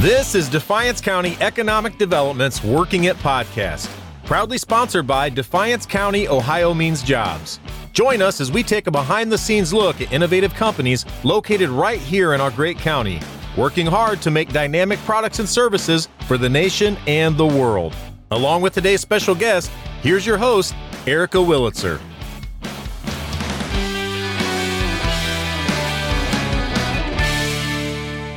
This 0.00 0.36
is 0.36 0.48
Defiance 0.48 1.00
County 1.00 1.36
Economic 1.40 1.98
Development's 1.98 2.62
Working 2.62 3.04
It 3.04 3.16
podcast, 3.16 3.90
proudly 4.24 4.56
sponsored 4.56 5.08
by 5.08 5.28
Defiance 5.28 5.86
County, 5.86 6.28
Ohio 6.28 6.72
Means 6.72 7.02
Jobs. 7.02 7.58
Join 7.94 8.22
us 8.22 8.40
as 8.40 8.52
we 8.52 8.62
take 8.62 8.86
a 8.86 8.92
behind 8.92 9.32
the 9.32 9.36
scenes 9.36 9.74
look 9.74 10.00
at 10.00 10.12
innovative 10.12 10.54
companies 10.54 11.04
located 11.24 11.68
right 11.68 11.98
here 11.98 12.34
in 12.34 12.40
our 12.40 12.52
great 12.52 12.78
county, 12.78 13.20
working 13.56 13.86
hard 13.86 14.22
to 14.22 14.30
make 14.30 14.52
dynamic 14.52 15.00
products 15.00 15.40
and 15.40 15.48
services 15.48 16.08
for 16.28 16.38
the 16.38 16.48
nation 16.48 16.96
and 17.08 17.36
the 17.36 17.44
world. 17.44 17.92
Along 18.30 18.62
with 18.62 18.74
today's 18.74 19.00
special 19.00 19.34
guest, 19.34 19.68
here's 20.00 20.24
your 20.24 20.38
host, 20.38 20.76
Erika 21.08 21.38
Willitzer. 21.38 22.00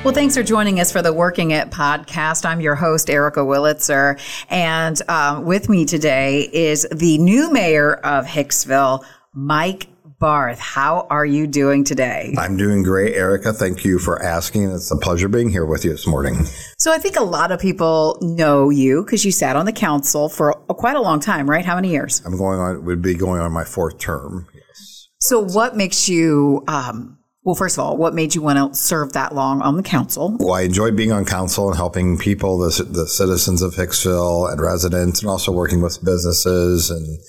Well, 0.03 0.15
thanks 0.15 0.35
for 0.35 0.41
joining 0.41 0.79
us 0.79 0.91
for 0.91 1.03
the 1.03 1.13
Working 1.13 1.51
It 1.51 1.69
podcast. 1.69 2.43
I'm 2.43 2.59
your 2.59 2.73
host, 2.73 3.07
Erika 3.07 3.41
Willitzer. 3.41 4.19
And 4.49 4.99
um, 5.07 5.45
with 5.45 5.69
me 5.69 5.85
today 5.85 6.49
is 6.51 6.87
the 6.91 7.19
new 7.19 7.53
mayor 7.53 7.93
of 7.97 8.25
Hicksville, 8.25 9.05
Mike 9.35 9.89
Barth. 10.19 10.57
How 10.57 11.05
are 11.11 11.23
you 11.23 11.45
doing 11.45 11.83
today? 11.83 12.33
I'm 12.35 12.57
doing 12.57 12.81
great, 12.81 13.13
Erika. 13.13 13.53
Thank 13.53 13.85
you 13.85 13.99
for 13.99 14.19
asking. 14.23 14.71
It's 14.71 14.89
a 14.89 14.97
pleasure 14.97 15.27
being 15.27 15.49
here 15.49 15.67
with 15.67 15.85
you 15.85 15.91
this 15.91 16.07
morning. 16.07 16.33
So, 16.79 16.91
I 16.91 16.97
think 16.97 17.15
a 17.15 17.23
lot 17.23 17.51
of 17.51 17.59
people 17.59 18.17
know 18.23 18.71
you 18.71 19.03
because 19.03 19.23
you 19.23 19.31
sat 19.31 19.55
on 19.55 19.67
the 19.67 19.71
council 19.71 20.29
for 20.29 20.63
a, 20.67 20.73
quite 20.73 20.95
a 20.95 21.01
long 21.01 21.19
time, 21.19 21.47
right? 21.47 21.63
How 21.63 21.75
many 21.75 21.91
years? 21.91 22.23
I'm 22.25 22.37
going 22.37 22.59
on, 22.59 22.85
would 22.85 23.03
be 23.03 23.13
going 23.13 23.39
on 23.39 23.51
my 23.51 23.65
fourth 23.65 23.99
term. 23.99 24.47
Yes. 24.51 25.09
So, 25.19 25.39
what 25.39 25.77
makes 25.77 26.09
you, 26.09 26.63
um, 26.67 27.19
well, 27.43 27.55
first 27.55 27.77
of 27.77 27.83
all, 27.83 27.97
what 27.97 28.13
made 28.13 28.35
you 28.35 28.41
want 28.41 28.73
to 28.73 28.77
serve 28.77 29.13
that 29.13 29.33
long 29.33 29.61
on 29.61 29.75
the 29.75 29.83
council? 29.83 30.37
Well, 30.39 30.53
I 30.53 30.61
enjoy 30.61 30.91
being 30.91 31.11
on 31.11 31.25
council 31.25 31.67
and 31.67 31.75
helping 31.75 32.17
people, 32.17 32.59
the, 32.59 32.83
the 32.83 33.07
citizens 33.07 33.63
of 33.63 33.73
Hicksville 33.73 34.51
and 34.51 34.61
residents, 34.61 35.21
and 35.21 35.29
also 35.29 35.51
working 35.51 35.81
with 35.81 36.03
businesses 36.05 36.91
and 36.91 37.19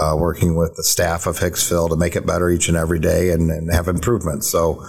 uh, 0.00 0.16
working 0.16 0.56
with 0.56 0.74
the 0.76 0.82
staff 0.82 1.26
of 1.26 1.38
Hicksville 1.38 1.90
to 1.90 1.96
make 1.96 2.16
it 2.16 2.26
better 2.26 2.48
each 2.48 2.68
and 2.68 2.78
every 2.78 2.98
day 2.98 3.30
and, 3.30 3.50
and 3.50 3.70
have 3.70 3.88
improvements. 3.88 4.50
So, 4.50 4.82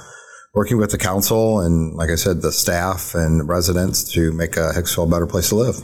working 0.54 0.78
with 0.78 0.92
the 0.92 0.98
council 0.98 1.60
and, 1.60 1.96
like 1.96 2.10
I 2.10 2.16
said, 2.16 2.42
the 2.42 2.52
staff 2.52 3.16
and 3.16 3.50
residents 3.50 4.14
to 4.14 4.32
make 4.32 4.56
a 4.56 4.72
Hicksville 4.74 5.08
a 5.08 5.12
better 5.12 5.28
place 5.28 5.50
to 5.50 5.56
live. 5.56 5.76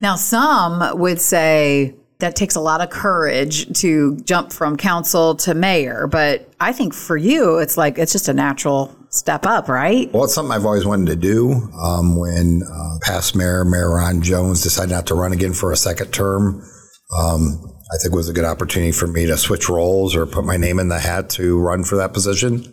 Now, 0.00 0.16
some 0.16 0.98
would 0.98 1.20
say 1.20 1.94
that 2.18 2.36
takes 2.36 2.54
a 2.54 2.60
lot 2.60 2.80
of 2.80 2.90
courage 2.90 3.80
to 3.80 4.16
jump 4.18 4.52
from 4.52 4.76
council 4.76 5.34
to 5.36 5.54
mayor, 5.54 6.06
but 6.06 6.48
I 6.60 6.72
think 6.72 6.94
for 6.94 7.16
you, 7.16 7.58
it's 7.58 7.76
like 7.76 7.98
it's 7.98 8.12
just 8.12 8.28
a 8.28 8.34
natural 8.34 8.94
step 9.10 9.46
up, 9.46 9.68
right? 9.68 10.12
Well, 10.12 10.24
it's 10.24 10.34
something 10.34 10.52
I've 10.52 10.64
always 10.64 10.86
wanted 10.86 11.06
to 11.06 11.16
do. 11.16 11.52
Um, 11.80 12.16
when 12.18 12.62
uh, 12.62 12.98
past 13.02 13.36
mayor, 13.36 13.64
Mayor 13.64 13.94
Ron 13.94 14.22
Jones, 14.22 14.62
decided 14.62 14.92
not 14.92 15.06
to 15.06 15.14
run 15.14 15.32
again 15.32 15.52
for 15.52 15.72
a 15.72 15.76
second 15.76 16.12
term, 16.12 16.62
um, 17.18 17.74
I 17.92 17.96
think 17.98 18.12
it 18.12 18.16
was 18.16 18.28
a 18.28 18.32
good 18.32 18.44
opportunity 18.44 18.92
for 18.92 19.06
me 19.06 19.26
to 19.26 19.36
switch 19.36 19.68
roles 19.68 20.16
or 20.16 20.26
put 20.26 20.44
my 20.44 20.56
name 20.56 20.78
in 20.78 20.88
the 20.88 20.98
hat 20.98 21.30
to 21.30 21.58
run 21.60 21.84
for 21.84 21.96
that 21.96 22.12
position. 22.12 22.64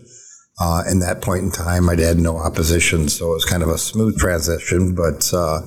Uh, 0.59 0.83
in 0.89 1.00
that 1.00 1.22
point 1.22 1.44
in 1.44 1.52
time, 1.52 1.89
I 1.89 1.95
had 1.95 2.17
no 2.17 2.38
opposition, 2.38 3.09
so 3.09 3.31
it 3.31 3.33
was 3.33 3.45
kind 3.45 3.64
of 3.64 3.70
a 3.70 3.78
smooth 3.78 4.17
transition. 4.17 4.95
But 4.95 5.31
uh, 5.33 5.61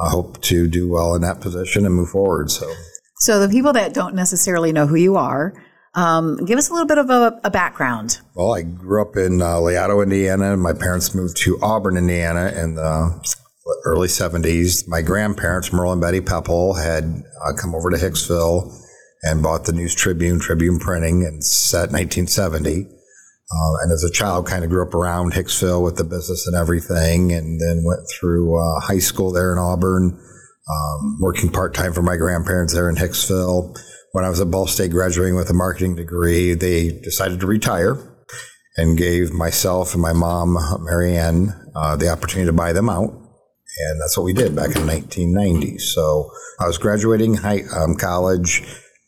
I 0.00 0.10
hope 0.10 0.40
to 0.42 0.68
do 0.68 0.88
well 0.88 1.14
in 1.14 1.22
that 1.22 1.40
position 1.40 1.86
and 1.86 1.94
move 1.94 2.10
forward. 2.10 2.50
So, 2.50 2.72
so 3.20 3.40
the 3.40 3.48
people 3.48 3.72
that 3.72 3.94
don't 3.94 4.14
necessarily 4.14 4.72
know 4.72 4.86
who 4.86 4.96
you 4.96 5.16
are, 5.16 5.54
um, 5.94 6.44
give 6.44 6.58
us 6.58 6.68
a 6.68 6.72
little 6.72 6.86
bit 6.86 6.98
of 6.98 7.10
a, 7.10 7.40
a 7.44 7.50
background. 7.50 8.20
Well, 8.34 8.54
I 8.54 8.62
grew 8.62 9.02
up 9.02 9.16
in 9.16 9.42
uh, 9.42 9.60
Indiana. 9.64 10.56
My 10.56 10.72
parents 10.72 11.14
moved 11.14 11.36
to 11.38 11.58
Auburn, 11.62 11.96
Indiana, 11.96 12.52
in 12.56 12.74
the 12.74 13.20
early 13.84 14.08
70s. 14.08 14.86
My 14.86 15.02
grandparents, 15.02 15.72
Merle 15.72 15.92
and 15.92 16.00
Betty 16.00 16.20
Pepple, 16.20 16.74
had 16.74 17.04
uh, 17.44 17.52
come 17.54 17.74
over 17.74 17.90
to 17.90 17.96
Hicksville 17.96 18.72
and 19.22 19.42
bought 19.42 19.64
the 19.64 19.72
News 19.72 19.94
Tribune, 19.94 20.38
Tribune 20.38 20.78
Printing, 20.78 21.24
and 21.24 21.42
set 21.44 21.90
1970. 21.90 22.86
Uh, 23.50 23.74
and 23.82 23.92
as 23.92 24.04
a 24.04 24.12
child, 24.12 24.46
kind 24.46 24.62
of 24.62 24.70
grew 24.70 24.86
up 24.86 24.94
around 24.94 25.32
Hicksville 25.32 25.82
with 25.82 25.96
the 25.96 26.04
business 26.04 26.46
and 26.46 26.54
everything, 26.54 27.32
and 27.32 27.60
then 27.60 27.82
went 27.84 28.02
through 28.08 28.56
uh, 28.56 28.80
high 28.80 28.98
school 28.98 29.32
there 29.32 29.52
in 29.52 29.58
Auburn, 29.58 30.20
um, 30.70 31.18
working 31.20 31.50
part 31.50 31.74
time 31.74 31.92
for 31.92 32.02
my 32.02 32.16
grandparents 32.16 32.74
there 32.74 32.88
in 32.88 32.96
Hicksville. 32.96 33.78
When 34.12 34.24
I 34.24 34.28
was 34.28 34.40
at 34.40 34.50
Ball 34.50 34.66
State 34.66 34.90
graduating 34.90 35.36
with 35.36 35.50
a 35.50 35.54
marketing 35.54 35.94
degree, 35.94 36.54
they 36.54 36.90
decided 36.90 37.40
to 37.40 37.46
retire 37.46 37.96
and 38.76 38.96
gave 38.96 39.32
myself 39.32 39.92
and 39.92 40.02
my 40.02 40.12
mom, 40.12 40.56
Marianne, 40.84 41.52
uh, 41.74 41.96
the 41.96 42.08
opportunity 42.08 42.46
to 42.46 42.52
buy 42.52 42.72
them 42.72 42.88
out. 42.88 43.10
And 43.10 44.00
that's 44.00 44.16
what 44.16 44.24
we 44.24 44.32
did 44.32 44.56
back 44.56 44.74
in 44.76 44.86
1990. 44.86 45.78
So 45.78 46.30
I 46.60 46.66
was 46.66 46.78
graduating 46.78 47.34
high, 47.34 47.62
um, 47.76 47.96
college 47.96 48.62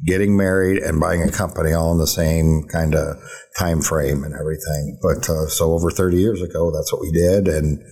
getting 0.05 0.37
married 0.37 0.79
and 0.83 1.01
buying 1.01 1.23
a 1.23 1.31
company 1.31 1.73
all 1.73 1.93
in 1.93 1.99
the 1.99 2.07
same 2.07 2.65
kind 2.65 2.95
of 2.95 3.17
time 3.59 3.83
frame 3.83 4.25
and 4.25 4.35
everything. 4.35 4.99
But 5.03 5.29
uh, 5.29 5.47
so 5.47 5.73
over 5.73 5.91
30 5.91 6.17
years 6.17 6.43
ago, 6.43 6.71
that's 6.71 6.93
what 6.93 7.03
we 7.03 7.11
did. 7.11 7.49
And 7.49 7.83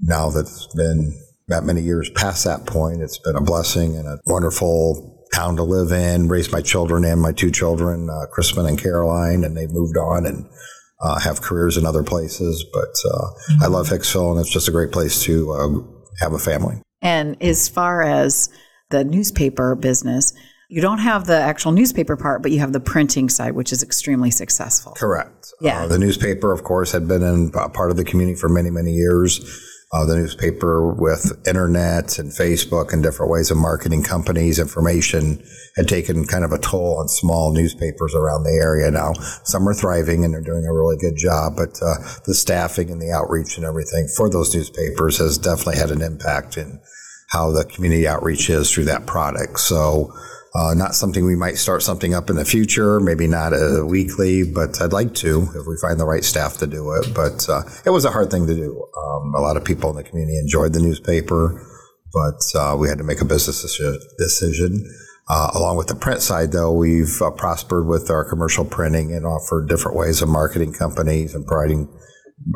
now 0.00 0.30
that 0.30 0.40
it's 0.40 0.68
been 0.74 1.18
that 1.48 1.64
many 1.64 1.82
years 1.82 2.10
past 2.10 2.44
that 2.44 2.66
point, 2.66 3.02
it's 3.02 3.18
been 3.18 3.36
a 3.36 3.40
blessing 3.40 3.96
and 3.96 4.06
a 4.06 4.18
wonderful 4.26 5.24
town 5.32 5.56
to 5.56 5.62
live 5.62 5.92
in. 5.92 6.28
Raised 6.28 6.52
my 6.52 6.60
children 6.60 7.04
and 7.04 7.20
my 7.20 7.32
two 7.32 7.50
children, 7.50 8.08
uh, 8.08 8.26
Crispin 8.26 8.66
and 8.66 8.78
Caroline, 8.78 9.44
and 9.44 9.56
they've 9.56 9.70
moved 9.70 9.96
on 9.96 10.26
and 10.26 10.46
uh, 11.02 11.18
have 11.20 11.42
careers 11.42 11.76
in 11.76 11.84
other 11.84 12.02
places. 12.02 12.64
But 12.72 12.94
mm-hmm. 13.04 13.64
I 13.64 13.66
love 13.66 13.88
Hicksville, 13.88 14.32
and 14.32 14.40
it's 14.40 14.50
just 14.50 14.68
a 14.68 14.72
great 14.72 14.92
place 14.92 15.22
to 15.24 15.52
uh, 15.52 15.68
have 16.20 16.32
a 16.32 16.38
family. 16.38 16.80
And 17.02 17.40
as 17.42 17.68
far 17.68 18.02
as 18.02 18.48
the 18.90 19.04
newspaper 19.04 19.74
business, 19.74 20.32
you 20.70 20.80
don't 20.80 20.98
have 20.98 21.26
the 21.26 21.36
actual 21.36 21.72
newspaper 21.72 22.16
part, 22.16 22.42
but 22.42 22.50
you 22.50 22.58
have 22.60 22.72
the 22.72 22.80
printing 22.80 23.28
side, 23.28 23.52
which 23.52 23.70
is 23.72 23.82
extremely 23.82 24.30
successful. 24.30 24.92
Correct. 24.92 25.52
Yeah. 25.60 25.82
Uh, 25.82 25.88
the 25.88 25.98
newspaper, 25.98 26.52
of 26.52 26.64
course, 26.64 26.92
had 26.92 27.06
been 27.06 27.22
in 27.22 27.50
part 27.50 27.90
of 27.90 27.96
the 27.96 28.04
community 28.04 28.38
for 28.38 28.48
many, 28.48 28.70
many 28.70 28.92
years. 28.92 29.70
Uh, 29.94 30.04
the 30.04 30.16
newspaper 30.16 30.92
with 30.92 31.40
internet 31.46 32.18
and 32.18 32.32
Facebook 32.32 32.92
and 32.92 33.00
different 33.00 33.30
ways 33.30 33.52
of 33.52 33.56
marketing 33.56 34.02
companies, 34.02 34.58
information 34.58 35.40
had 35.76 35.86
taken 35.86 36.26
kind 36.26 36.44
of 36.44 36.50
a 36.50 36.58
toll 36.58 36.98
on 36.98 37.06
small 37.06 37.52
newspapers 37.52 38.12
around 38.12 38.42
the 38.42 38.58
area. 38.60 38.90
Now, 38.90 39.12
some 39.44 39.68
are 39.68 39.74
thriving 39.74 40.24
and 40.24 40.34
they're 40.34 40.40
doing 40.40 40.66
a 40.66 40.72
really 40.72 40.96
good 40.96 41.16
job, 41.16 41.54
but 41.54 41.80
uh, 41.80 41.94
the 42.26 42.34
staffing 42.34 42.90
and 42.90 43.00
the 43.00 43.12
outreach 43.12 43.56
and 43.56 43.64
everything 43.64 44.08
for 44.16 44.28
those 44.28 44.52
newspapers 44.52 45.18
has 45.18 45.38
definitely 45.38 45.76
had 45.76 45.92
an 45.92 46.02
impact 46.02 46.56
in 46.56 46.80
how 47.28 47.52
the 47.52 47.64
community 47.64 48.08
outreach 48.08 48.50
is 48.50 48.72
through 48.72 48.86
that 48.86 49.06
product. 49.06 49.60
So, 49.60 50.12
uh, 50.54 50.72
not 50.74 50.94
something 50.94 51.24
we 51.24 51.34
might 51.34 51.58
start 51.58 51.82
something 51.82 52.14
up 52.14 52.30
in 52.30 52.36
the 52.36 52.44
future, 52.44 53.00
maybe 53.00 53.26
not 53.26 53.52
a 53.52 53.84
weekly, 53.84 54.44
but 54.44 54.80
I'd 54.80 54.92
like 54.92 55.12
to 55.16 55.42
if 55.54 55.66
we 55.66 55.76
find 55.80 55.98
the 55.98 56.06
right 56.06 56.22
staff 56.22 56.58
to 56.58 56.66
do 56.66 56.92
it. 56.92 57.12
But 57.12 57.48
uh, 57.48 57.62
it 57.84 57.90
was 57.90 58.04
a 58.04 58.10
hard 58.10 58.30
thing 58.30 58.46
to 58.46 58.54
do. 58.54 58.86
Um, 58.96 59.34
a 59.34 59.40
lot 59.40 59.56
of 59.56 59.64
people 59.64 59.90
in 59.90 59.96
the 59.96 60.04
community 60.04 60.38
enjoyed 60.38 60.72
the 60.72 60.80
newspaper, 60.80 61.60
but 62.12 62.40
uh, 62.54 62.76
we 62.78 62.88
had 62.88 62.98
to 62.98 63.04
make 63.04 63.20
a 63.20 63.24
business 63.24 63.62
decision. 64.16 64.88
Uh, 65.26 65.50
along 65.54 65.76
with 65.76 65.88
the 65.88 65.94
print 65.94 66.20
side, 66.20 66.52
though, 66.52 66.72
we've 66.72 67.20
uh, 67.20 67.30
prospered 67.30 67.86
with 67.86 68.10
our 68.10 68.28
commercial 68.28 68.64
printing 68.64 69.12
and 69.12 69.26
offered 69.26 69.68
different 69.68 69.96
ways 69.96 70.22
of 70.22 70.28
marketing 70.28 70.72
companies 70.72 71.34
and 71.34 71.46
providing 71.46 71.88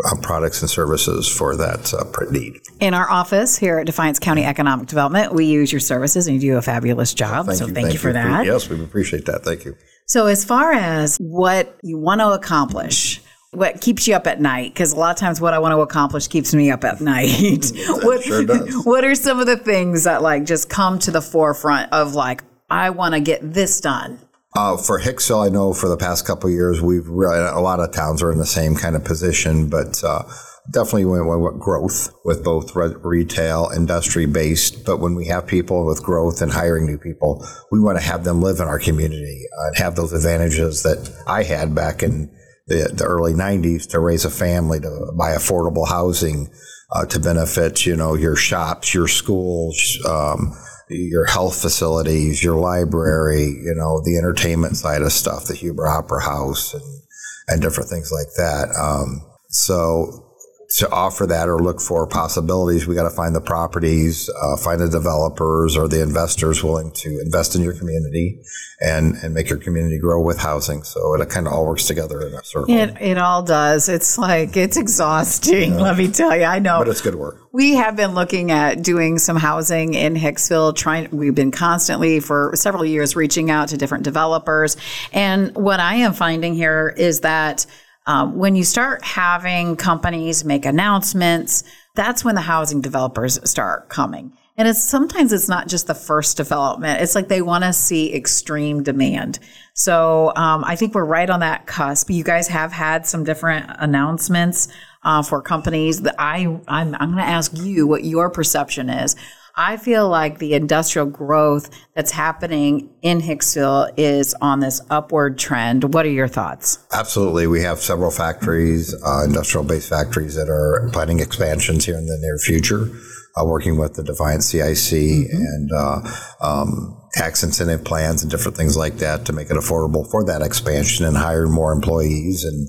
uh, 0.04 0.16
products 0.22 0.60
and 0.60 0.70
services 0.70 1.28
for 1.28 1.56
that 1.56 1.92
uh, 1.94 2.30
need. 2.30 2.60
In 2.80 2.94
our 2.94 3.10
office 3.10 3.56
here 3.56 3.78
at 3.78 3.86
Defiance 3.86 4.18
County 4.18 4.44
Economic 4.44 4.86
Development, 4.86 5.32
we 5.32 5.46
use 5.46 5.72
your 5.72 5.80
services 5.80 6.26
and 6.26 6.34
you 6.34 6.52
do 6.52 6.56
a 6.56 6.62
fabulous 6.62 7.14
job. 7.14 7.46
Thank 7.46 7.58
so 7.58 7.66
you. 7.66 7.74
thank, 7.74 7.86
thank 7.86 7.92
you 7.94 8.00
for 8.00 8.12
that. 8.12 8.44
Yes, 8.44 8.68
we 8.68 8.82
appreciate 8.82 9.26
that. 9.26 9.44
Thank 9.44 9.64
you. 9.64 9.76
So, 10.06 10.26
as 10.26 10.44
far 10.44 10.72
as 10.72 11.16
what 11.18 11.76
you 11.82 11.98
want 11.98 12.20
to 12.20 12.30
accomplish, 12.30 13.20
what 13.52 13.80
keeps 13.80 14.06
you 14.06 14.14
up 14.14 14.26
at 14.26 14.40
night? 14.40 14.72
Because 14.72 14.92
a 14.92 14.96
lot 14.96 15.10
of 15.10 15.16
times, 15.16 15.40
what 15.40 15.54
I 15.54 15.58
want 15.58 15.72
to 15.72 15.80
accomplish 15.80 16.28
keeps 16.28 16.54
me 16.54 16.70
up 16.70 16.84
at 16.84 17.00
night. 17.02 17.72
what, 18.02 18.22
sure 18.22 18.44
does. 18.44 18.84
what 18.84 19.04
are 19.04 19.14
some 19.14 19.40
of 19.40 19.46
the 19.46 19.56
things 19.56 20.04
that 20.04 20.22
like 20.22 20.44
just 20.44 20.68
come 20.68 20.98
to 21.00 21.10
the 21.10 21.22
forefront 21.22 21.92
of 21.92 22.14
like 22.14 22.42
I 22.70 22.90
want 22.90 23.14
to 23.14 23.20
get 23.20 23.40
this 23.42 23.80
done? 23.80 24.18
Uh, 24.60 24.76
for 24.76 25.00
Hicksville, 25.00 25.46
I 25.46 25.50
know 25.50 25.72
for 25.72 25.88
the 25.88 25.96
past 25.96 26.26
couple 26.26 26.50
years, 26.50 26.82
we've 26.82 27.06
really, 27.06 27.38
a 27.38 27.60
lot 27.60 27.78
of 27.78 27.92
towns 27.92 28.24
are 28.24 28.32
in 28.32 28.38
the 28.38 28.44
same 28.44 28.74
kind 28.74 28.96
of 28.96 29.04
position, 29.04 29.70
but 29.70 30.02
uh, 30.02 30.24
definitely 30.72 31.04
went 31.04 31.28
with 31.28 31.60
growth 31.60 32.12
with 32.24 32.42
both 32.42 32.74
re- 32.74 32.96
retail, 33.04 33.70
industry 33.72 34.26
based. 34.26 34.84
But 34.84 34.98
when 34.98 35.14
we 35.14 35.26
have 35.26 35.46
people 35.46 35.86
with 35.86 36.02
growth 36.02 36.42
and 36.42 36.50
hiring 36.50 36.86
new 36.86 36.98
people, 36.98 37.46
we 37.70 37.78
want 37.78 37.98
to 37.98 38.04
have 38.04 38.24
them 38.24 38.42
live 38.42 38.58
in 38.58 38.66
our 38.66 38.80
community 38.80 39.44
and 39.56 39.76
have 39.76 39.94
those 39.94 40.12
advantages 40.12 40.82
that 40.82 41.08
I 41.28 41.44
had 41.44 41.72
back 41.72 42.02
in 42.02 42.28
the, 42.66 42.90
the 42.92 43.04
early 43.04 43.34
90s 43.34 43.88
to 43.90 44.00
raise 44.00 44.24
a 44.24 44.30
family, 44.30 44.80
to 44.80 45.12
buy 45.16 45.36
affordable 45.36 45.86
housing, 45.86 46.50
uh, 46.90 47.06
to 47.06 47.20
benefit, 47.20 47.86
you 47.86 47.94
know, 47.94 48.14
your 48.14 48.34
shops, 48.34 48.92
your 48.92 49.06
schools, 49.06 50.04
um, 50.04 50.52
your 50.90 51.26
health 51.26 51.60
facilities, 51.60 52.42
your 52.42 52.56
library, 52.56 53.44
you 53.44 53.74
know, 53.74 54.00
the 54.04 54.16
entertainment 54.16 54.76
side 54.76 55.02
of 55.02 55.12
stuff, 55.12 55.46
the 55.46 55.54
Huber 55.54 55.86
Opera 55.86 56.22
House 56.22 56.74
and, 56.74 57.02
and 57.48 57.62
different 57.62 57.90
things 57.90 58.12
like 58.12 58.34
that. 58.36 58.68
Um, 58.78 59.22
so 59.48 60.27
to 60.70 60.90
offer 60.90 61.26
that 61.26 61.48
or 61.48 61.58
look 61.58 61.80
for 61.80 62.06
possibilities, 62.06 62.86
we 62.86 62.94
got 62.94 63.08
to 63.08 63.16
find 63.16 63.34
the 63.34 63.40
properties, 63.40 64.28
uh, 64.28 64.56
find 64.58 64.80
the 64.80 64.88
developers 64.88 65.78
or 65.78 65.88
the 65.88 66.02
investors 66.02 66.62
willing 66.62 66.90
to 66.92 67.20
invest 67.20 67.54
in 67.56 67.62
your 67.62 67.72
community 67.72 68.38
and, 68.80 69.14
and 69.22 69.32
make 69.32 69.48
your 69.48 69.58
community 69.58 69.98
grow 69.98 70.20
with 70.20 70.38
housing. 70.38 70.82
So 70.82 71.14
it 71.14 71.26
kind 71.30 71.46
of 71.46 71.54
all 71.54 71.64
works 71.66 71.86
together 71.86 72.20
in 72.20 72.34
a 72.34 72.44
circle. 72.44 72.74
It, 72.74 72.94
it 73.00 73.16
all 73.16 73.42
does. 73.42 73.88
It's 73.88 74.18
like, 74.18 74.58
it's 74.58 74.76
exhausting, 74.76 75.74
let 75.78 75.96
me 75.96 76.08
tell 76.12 76.36
you. 76.36 76.44
I 76.44 76.58
know. 76.58 76.80
but 76.80 76.88
it's 76.88 77.00
good 77.00 77.14
work. 77.14 77.48
We 77.50 77.76
have 77.76 77.96
been 77.96 78.12
looking 78.12 78.50
at 78.50 78.82
doing 78.82 79.18
some 79.18 79.38
housing 79.38 79.94
in 79.94 80.16
Hicksville. 80.16 80.76
Trying, 80.76 81.08
we've 81.10 81.34
been 81.34 81.50
constantly 81.50 82.20
for 82.20 82.52
several 82.54 82.84
years 82.84 83.16
reaching 83.16 83.50
out 83.50 83.68
to 83.68 83.78
different 83.78 84.04
developers. 84.04 84.76
And 85.14 85.56
what 85.56 85.80
I 85.80 85.94
am 85.94 86.12
finding 86.12 86.54
here 86.54 86.94
is 86.94 87.20
that 87.20 87.64
um, 88.08 88.38
when 88.38 88.56
you 88.56 88.64
start 88.64 89.04
having 89.04 89.76
companies 89.76 90.42
make 90.42 90.64
announcements, 90.64 91.62
that's 91.94 92.24
when 92.24 92.34
the 92.34 92.40
housing 92.40 92.80
developers 92.80 93.38
start 93.48 93.90
coming. 93.90 94.32
And 94.56 94.66
it's 94.66 94.82
sometimes 94.82 95.32
it's 95.32 95.48
not 95.48 95.68
just 95.68 95.86
the 95.86 95.94
first 95.94 96.36
development. 96.38 97.02
It's 97.02 97.14
like 97.14 97.28
they 97.28 97.42
want 97.42 97.64
to 97.64 97.72
see 97.72 98.12
extreme 98.14 98.82
demand. 98.82 99.38
So 99.74 100.32
um, 100.36 100.64
I 100.64 100.74
think 100.74 100.94
we're 100.94 101.04
right 101.04 101.28
on 101.28 101.40
that 101.40 101.66
cusp. 101.66 102.10
You 102.10 102.24
guys 102.24 102.48
have 102.48 102.72
had 102.72 103.06
some 103.06 103.24
different 103.24 103.66
announcements 103.78 104.68
uh, 105.04 105.22
for 105.22 105.42
companies. 105.42 106.02
That 106.02 106.16
I 106.18 106.46
I'm, 106.66 106.94
I'm 106.94 107.12
going 107.12 107.16
to 107.16 107.22
ask 107.22 107.56
you 107.56 107.86
what 107.86 108.04
your 108.04 108.30
perception 108.30 108.88
is. 108.88 109.16
I 109.60 109.76
feel 109.76 110.08
like 110.08 110.38
the 110.38 110.54
industrial 110.54 111.08
growth 111.08 111.68
that's 111.94 112.12
happening 112.12 112.90
in 113.02 113.20
Hicksville 113.20 113.92
is 113.96 114.32
on 114.40 114.60
this 114.60 114.80
upward 114.88 115.36
trend. 115.36 115.92
What 115.92 116.06
are 116.06 116.10
your 116.10 116.28
thoughts? 116.28 116.78
Absolutely. 116.92 117.48
We 117.48 117.62
have 117.62 117.80
several 117.80 118.12
factories, 118.12 118.94
uh, 119.04 119.24
industrial 119.24 119.64
based 119.64 119.88
factories 119.88 120.36
that 120.36 120.48
are 120.48 120.88
planning 120.92 121.18
expansions 121.18 121.84
here 121.84 121.98
in 121.98 122.06
the 122.06 122.16
near 122.20 122.38
future, 122.38 122.88
uh, 123.36 123.44
working 123.44 123.76
with 123.76 123.94
the 123.94 124.04
Defiance 124.04 124.46
CIC 124.46 124.92
and 125.32 125.72
uh, 125.72 126.02
um, 126.40 126.96
tax 127.14 127.42
incentive 127.42 127.84
plans 127.84 128.22
and 128.22 128.30
different 128.30 128.56
things 128.56 128.76
like 128.76 128.98
that 128.98 129.24
to 129.24 129.32
make 129.32 129.50
it 129.50 129.56
affordable 129.56 130.08
for 130.08 130.24
that 130.24 130.40
expansion 130.40 131.04
and 131.04 131.16
hire 131.16 131.48
more 131.48 131.72
employees 131.72 132.44
and 132.44 132.68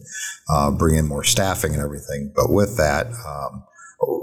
uh, 0.49 0.71
bring 0.71 0.95
in 0.95 1.07
more 1.07 1.23
staffing 1.23 1.75
and 1.75 1.83
everything. 1.83 2.33
But 2.35 2.51
with 2.51 2.77
that, 2.77 3.05
um, 3.27 3.63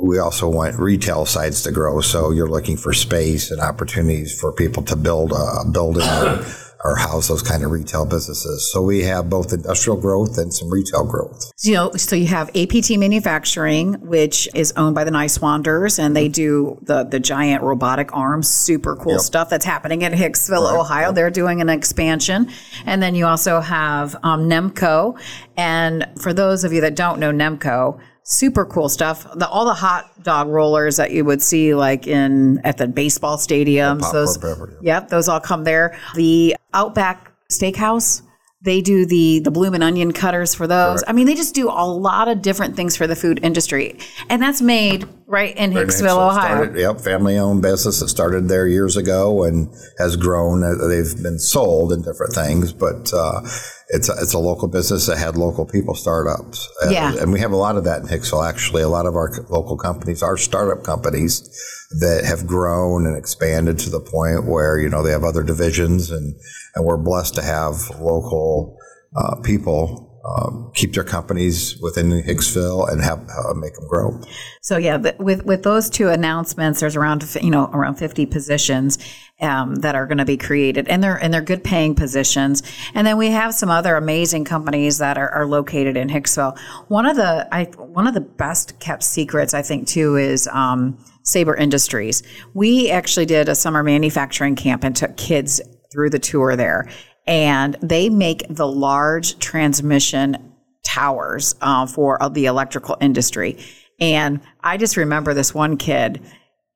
we 0.03 0.19
also 0.19 0.49
want 0.49 0.79
retail 0.79 1.27
sites 1.27 1.63
to 1.63 1.73
grow. 1.73 2.01
So 2.01 2.31
you're 2.31 2.49
looking 2.49 2.77
for 2.77 2.93
space 2.93 3.51
and 3.51 3.61
opportunities 3.61 4.39
for 4.39 4.53
people 4.53 4.83
to 4.85 4.97
build 4.97 5.33
a 5.33 5.65
building 5.71 6.03
or, 6.09 6.45
or 6.85 6.97
house 6.97 7.29
those 7.29 7.43
kind 7.43 7.65
of 7.65 7.71
retail 7.71 8.07
businesses. 8.07 8.71
So 8.73 8.81
we 8.81 9.03
have 9.03 9.29
both 9.29 9.53
industrial 9.53 10.01
growth 10.01 10.39
and 10.39 10.53
some 10.53 10.71
retail 10.71 11.05
growth. 11.05 11.51
You 11.63 11.75
know, 11.75 11.93
so 11.93 12.15
you 12.17 12.27
have 12.29 12.49
APT 12.57 12.91
Manufacturing, 12.97 13.95
which 14.07 14.49
is 14.55 14.73
owned 14.77 14.95
by 14.95 15.05
the 15.05 15.11
Niswanders, 15.11 15.99
and 15.99 16.17
they 16.17 16.29
do 16.29 16.79
the 16.83 17.05
the 17.05 17.19
giant 17.21 17.63
robotic 17.63 18.15
arms, 18.17 18.49
super 18.49 18.97
cool 18.97 19.13
Yep. 19.13 19.21
stuff 19.23 19.51
that's 19.51 19.65
happening 19.65 20.03
in 20.03 20.13
Hicksville, 20.13 20.73
Ohio. 20.79 21.13
They're 21.13 21.31
doing 21.31 21.61
an 21.61 21.69
expansion, 21.69 22.49
and 22.85 23.03
then 23.03 23.15
you 23.15 23.27
also 23.27 23.61
have 23.61 24.17
um, 24.23 24.49
Nemco. 24.49 25.19
And 25.57 26.07
for 26.21 26.33
those 26.33 26.65
of 26.65 26.73
you 26.73 26.81
that 26.83 26.95
don't 26.95 27.19
know 27.19 27.33
Nemco. 27.33 27.99
Super 28.29 28.65
cool 28.65 28.89
stuff. 28.89 29.25
The, 29.37 29.49
all 29.49 29.65
the 29.65 29.75
hot 29.75 30.11
dog 30.25 30.49
rollers 30.49 30.97
that 30.97 31.13
you 31.13 31.25
would 31.25 31.41
see 31.41 31.77
like 31.77 32.09
in 32.09 32.59
at 32.65 32.77
the 32.77 32.89
baseball 32.89 33.37
stadiums. 33.37 34.11
those, 34.13 34.37
pepper, 34.37 34.77
Yep, 34.83 35.11
those 35.11 35.29
all 35.29 35.39
come 35.39 35.63
there. 35.63 35.97
The 36.17 36.57
Outback 36.75 37.31
Steakhouse, 37.53 38.23
they 38.63 38.81
do 38.81 39.05
the 39.07 39.41
the 39.41 39.51
Bloomin' 39.51 39.83
Onion 39.83 40.13
cutters 40.13 40.55
for 40.55 40.67
those. 40.67 41.05
I 41.07 41.13
mean, 41.13 41.27
they 41.27 41.35
just 41.35 41.55
do 41.55 41.69
a 41.69 41.87
lot 41.87 42.27
of 42.29 42.41
different 42.43 42.75
things 42.75 42.97
for 42.97 43.07
the 43.07 43.15
food 43.17 43.41
industry, 43.43 43.99
and 44.31 44.41
that's 44.43 44.63
made 44.63 45.07
right 45.27 45.57
in 45.57 45.73
Hicksville, 45.73 46.09
So 46.09 46.21
Ohio. 46.21 46.55
started- 46.65 46.81
yep, 46.81 47.01
family 47.01 47.37
owned 47.37 47.61
business 47.63 48.01
that 48.01 48.09
started 48.09 48.49
there 48.49 48.67
years 48.67 48.97
ago 48.97 49.43
and 49.45 49.69
has 49.99 50.17
grown. 50.17 50.63
Uh, 50.65 50.87
They've 50.89 51.23
been 51.23 51.39
sold 51.39 51.93
in 51.93 52.03
different 52.03 52.33
things, 52.33 52.73
but 52.73 53.13
uh, 53.13 53.41
it's 53.89 54.09
a, 54.09 54.15
it's 54.21 54.33
a 54.33 54.39
local 54.39 54.69
business 54.69 55.07
that 55.07 55.19
had 55.19 55.37
local 55.37 55.67
people 55.67 55.95
startups. 55.95 56.67
Uh, 56.85 56.91
Yeah. 56.91 57.13
and 57.21 57.33
we 57.33 57.41
have 57.41 57.53
a 57.53 57.57
lot 57.57 57.77
of 57.77 57.85
that 57.85 58.03
in 58.03 58.09
Hicksville. 58.09 58.49
Actually, 58.49 58.83
a 58.83 58.89
lot 58.89 59.05
of 59.07 59.15
our 59.17 59.31
local 59.51 59.77
companies 59.77 60.23
are 60.23 60.37
startup 60.37 60.83
companies 60.85 61.43
that 61.91 62.25
have 62.25 62.47
grown 62.47 63.07
and 63.07 63.17
expanded 63.17 63.79
to 63.79 63.91
the 63.91 64.01
point 64.01 64.47
where 64.47 64.79
you 64.79 64.89
know 64.89 65.03
they 65.03 65.13
have 65.13 65.25
other 65.25 65.43
divisions, 65.43 66.11
and 66.11 66.35
and 66.75 66.85
we're 66.85 66.97
blessed 66.97 67.35
to 67.35 67.43
have 67.43 67.77
local 68.01 68.77
uh, 69.17 69.37
people. 69.43 70.05
Um, 70.27 70.73
keep 70.75 70.93
their 70.93 71.05
companies 71.05 71.79
within 71.81 72.11
Hicksville 72.11 72.91
and 72.91 73.01
have 73.01 73.21
uh, 73.21 73.55
make 73.55 73.75
them 73.75 73.87
grow. 73.87 74.21
So 74.61 74.77
yeah, 74.77 74.97
with 75.21 75.45
with 75.45 75.63
those 75.63 75.89
two 75.89 76.09
announcements, 76.09 76.81
there's 76.81 76.97
around 76.97 77.25
you 77.41 77.51
know 77.51 77.71
around 77.73 77.95
50 77.95 78.27
positions 78.27 78.99
um, 79.41 79.77
that 79.77 79.95
are 79.95 80.05
going 80.05 80.19
to 80.19 80.25
be 80.25 80.37
created, 80.37 80.89
and 80.89 81.01
they're 81.01 81.15
and 81.15 81.33
they're 81.33 81.43
good 81.43 81.63
paying 81.63 81.95
positions. 81.95 82.65
And 82.93 83.07
then 83.07 83.19
we 83.19 83.29
have 83.29 83.55
some 83.55 83.71
other 83.71 83.95
amazing 83.95 84.45
companies 84.45 84.99
that 84.99 85.17
are, 85.17 85.31
are 85.31 85.47
located 85.47 85.97
in 85.97 86.09
Hicksville. 86.09 86.59
One 86.89 87.07
of 87.07 87.15
the 87.15 87.47
I 87.53 87.65
one 87.77 88.09
of 88.09 88.15
the 88.15 88.21
best 88.21 88.81
kept 88.81 89.05
secrets 89.05 89.55
I 89.55 89.63
think 89.63 89.87
too 89.87 90.17
is. 90.17 90.49
Um, 90.49 90.99
Sabre 91.27 91.55
Industries. 91.57 92.23
We 92.55 92.91
actually 92.91 93.27
did 93.27 93.49
a 93.49 93.55
summer 93.55 93.83
manufacturing 93.83 94.57
camp 94.57 94.85
and 94.85 94.95
took 94.95 95.17
kids 95.17 95.61
through 95.93 96.11
the 96.11 96.19
tour 96.19 96.57
there. 96.57 96.89
And 97.27 97.77
they 97.83 98.09
make 98.09 98.45
the 98.49 98.67
large 98.67 99.39
transmission 99.41 100.53
towers 100.85 101.57
uh, 101.61 101.87
for 101.87 102.23
uh, 102.23 102.29
the 102.29 102.47
electrical 102.47 102.97
industry. 103.01 103.59
And 103.99 104.41
I 104.63 104.77
just 104.77 104.97
remember 104.97 105.35
this 105.35 105.53
one 105.53 105.77
kid. 105.77 106.23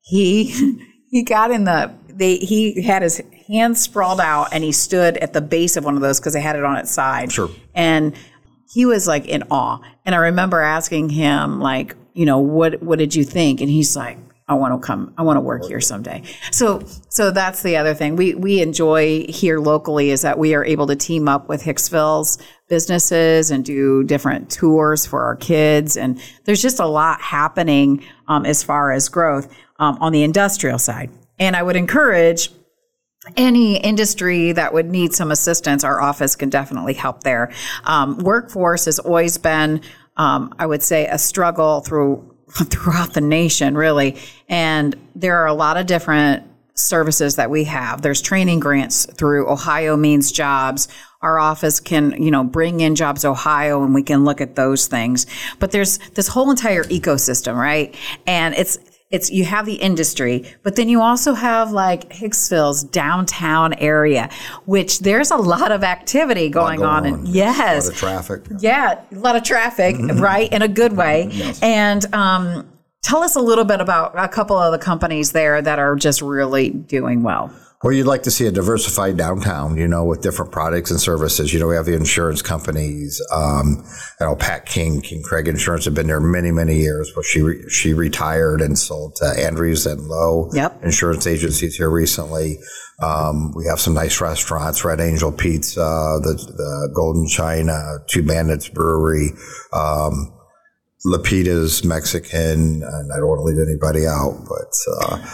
He 0.03 0.81
he 1.11 1.23
got 1.23 1.51
in 1.53 1.65
the 1.65 1.93
they 2.09 2.37
he 2.39 2.83
had 2.83 3.03
his 3.03 3.23
hands 3.47 3.81
sprawled 3.81 4.21
out 4.21 4.49
and 4.53 4.65
he 4.65 4.73
stood 4.73 5.17
at 5.19 5.33
the 5.33 5.41
base 5.41 5.77
of 5.77 5.85
one 5.85 5.95
of 5.95 6.01
those 6.01 6.19
because 6.19 6.33
they 6.33 6.41
had 6.41 6.57
it 6.57 6.65
on 6.65 6.77
its 6.77 6.91
side. 6.91 7.31
Sure. 7.31 7.51
And 7.75 8.17
he 8.73 8.85
was 8.85 9.07
like 9.07 9.27
in 9.27 9.45
awe. 9.51 9.79
And 10.05 10.15
I 10.15 10.19
remember 10.19 10.61
asking 10.61 11.11
him 11.11 11.61
like, 11.61 11.95
you 12.15 12.27
know, 12.27 12.39
what 12.39 12.83
what 12.83 12.99
did 12.99 13.15
you 13.15 13.23
think? 13.23 13.61
And 13.61 13.71
he's 13.71 13.95
like, 13.95 14.19
I 14.51 14.55
want 14.55 14.75
to 14.75 14.85
come. 14.85 15.15
I 15.17 15.23
want 15.23 15.37
to 15.37 15.41
work 15.41 15.65
here 15.65 15.81
someday. 15.81 16.25
So, 16.51 16.83
so 17.09 17.31
that's 17.31 17.63
the 17.63 17.77
other 17.77 17.95
thing 17.95 18.17
we 18.17 18.35
we 18.35 18.61
enjoy 18.61 19.25
here 19.29 19.61
locally 19.61 20.11
is 20.11 20.23
that 20.23 20.39
we 20.39 20.55
are 20.57 20.65
able 20.65 20.89
to 20.89 20.97
team 20.97 21.29
up 21.29 21.49
with 21.49 21.63
Hicksville's 21.63 22.37
businesses 22.69 23.53
and 23.53 23.65
do 23.65 24.03
different 24.03 24.51
tours 24.51 25.07
for 25.07 25.23
our 25.23 25.37
kids. 25.37 25.97
And 25.97 26.21
there's 26.45 26.61
just 26.61 26.81
a 26.81 26.87
lot 26.87 27.21
happening 27.21 28.05
um, 28.27 28.45
as 28.45 28.65
far 28.65 28.91
as 28.91 29.09
growth 29.09 29.49
um, 29.79 29.97
on 30.01 30.13
the 30.13 30.25
industrial 30.25 30.81
side. 30.81 31.11
And 31.39 31.55
I 31.55 31.63
would 31.63 31.77
encourage 31.77 32.51
any 33.37 33.77
industry 33.77 34.51
that 34.53 34.73
would 34.73 34.87
need 34.87 35.13
some 35.13 35.31
assistance, 35.31 35.85
our 35.85 36.01
office 36.01 36.35
can 36.35 36.51
definitely 36.51 36.95
help 36.95 37.23
there. 37.23 37.53
Um, 37.85 38.19
workforce 38.19 38.87
has 38.87 38.99
always 38.99 39.39
been, 39.39 39.83
um, 40.17 40.53
I 40.59 40.67
would 40.67 40.83
say, 40.83 41.07
a 41.07 41.19
struggle 41.19 41.83
through 41.83 42.30
throughout 42.71 43.15
the 43.15 43.21
nation, 43.21 43.77
really. 43.77 44.17
And 44.49 44.97
there 45.15 45.39
are 45.39 45.47
a 45.47 45.55
lot 45.55 45.77
of 45.77 45.87
different 45.87 46.45
services 46.75 47.37
that 47.37 47.51
we 47.51 47.65
have. 47.65 48.03
There's 48.03 48.23
training 48.23 48.61
grants 48.61 49.07
through 49.07 49.51
Ohio 49.51 49.97
Means 49.97 50.33
Jobs. 50.33 50.89
Our 51.23 51.39
office 51.39 51.81
can, 51.81 52.23
you 52.23 52.31
know, 52.31 52.43
bring 52.43 52.81
in 52.81 52.95
Jobs 52.95 53.25
Ohio 53.25 53.85
and 53.85 53.95
we 53.95 54.03
can 54.03 54.25
look 54.25 54.41
at 54.41 54.57
those 54.57 54.87
things. 54.87 55.27
But 55.59 55.73
there's 55.73 55.99
this 56.15 56.29
whole 56.29 56.51
entire 56.51 56.85
ecosystem, 56.85 57.57
right? 57.57 57.95
And 58.27 58.55
it's 58.55 58.79
it's 59.11 59.31
you 59.31 59.45
have 59.45 59.67
the 59.67 59.75
industry, 59.75 60.45
but 60.63 60.77
then 60.77 60.89
you 60.89 61.01
also 61.03 61.35
have 61.35 61.73
like 61.73 62.09
Hicksville's 62.11 62.85
downtown 62.85 63.75
area, 63.75 64.31
which 64.67 65.01
there's 65.01 65.31
a 65.31 65.37
lot 65.37 65.73
of 65.73 65.83
activity 65.83 66.49
going 66.49 66.83
on. 66.83 67.07
And 67.07 67.27
A 67.27 67.31
yes, 67.31 67.87
lot 67.87 67.93
of 67.93 67.99
traffic. 67.99 68.43
yeah, 68.61 69.01
a 69.11 69.15
lot 69.17 69.35
of 69.37 69.43
traffic, 69.43 69.97
right, 69.99 70.51
in 70.53 70.63
a 70.63 70.69
good 70.69 70.93
way. 70.97 71.29
Yes. 71.33 71.61
And 71.63 72.13
um, 72.15 72.71
tell 73.03 73.23
us 73.23 73.35
a 73.35 73.41
little 73.41 73.65
bit 73.65 73.81
about 73.81 74.13
a 74.17 74.29
couple 74.29 74.57
of 74.57 74.71
the 74.73 74.79
companies 74.79 75.33
there 75.33 75.61
that 75.61 75.79
are 75.81 75.97
just 75.97 76.23
really 76.23 76.71
doing 76.71 77.23
well. 77.23 77.53
Well, 77.83 77.95
you'd 77.95 78.07
like 78.07 78.25
to 78.25 78.31
see 78.31 78.47
a 78.47 78.51
diversified 78.51 79.17
downtown, 79.17 79.79
you 79.79 79.89
know, 79.89 80.05
with 80.05 80.21
different 80.21 80.53
products 80.53 80.91
and 80.91 81.01
services. 81.01 81.55
You 81.55 81.61
know, 81.61 81.67
we 81.67 81.77
have 81.77 81.87
the 81.87 81.95
insurance 81.97 82.43
companies. 82.43 83.23
Um, 83.33 83.83
you 84.21 84.27
know, 84.27 84.37
Pat 84.37 84.67
King, 84.67 85.01
King 85.01 85.23
Craig 85.23 85.49
Insurance, 85.49 85.87
have 85.87 85.95
been 85.95 86.07
there 86.07 86.21
many, 86.21 86.51
many 86.51 86.77
years. 86.77 87.11
But 87.15 87.25
she 87.25 87.41
re- 87.41 87.69
she 87.71 87.95
retired 87.95 88.61
and 88.61 88.79
sold 88.79 89.17
to 89.17 89.25
Andrews 89.25 89.87
and 89.87 90.03
Lowe 90.09 90.51
Yep. 90.53 90.85
insurance 90.85 91.27
agencies 91.27 91.75
here 91.77 91.89
recently. 91.89 92.59
Um, 93.03 93.55
we 93.57 93.65
have 93.67 93.81
some 93.81 93.95
nice 93.95 94.21
restaurants: 94.21 94.85
Red 94.85 95.01
Angel 95.01 95.33
Pizza, 95.33 95.81
the 96.23 96.35
the 96.35 96.93
Golden 96.95 97.27
China, 97.29 98.01
Two 98.09 98.23
Bandits 98.23 98.69
Brewery. 98.69 99.31
Um, 99.73 100.35
Lapita's 101.07 101.83
Mexican, 101.83 102.83
and 102.83 103.11
I 103.11 103.17
don't 103.17 103.27
want 103.27 103.39
to 103.39 103.45
leave 103.45 103.67
anybody 103.67 104.07
out, 104.07 104.37
but 104.47 104.75
uh, 105.01 105.27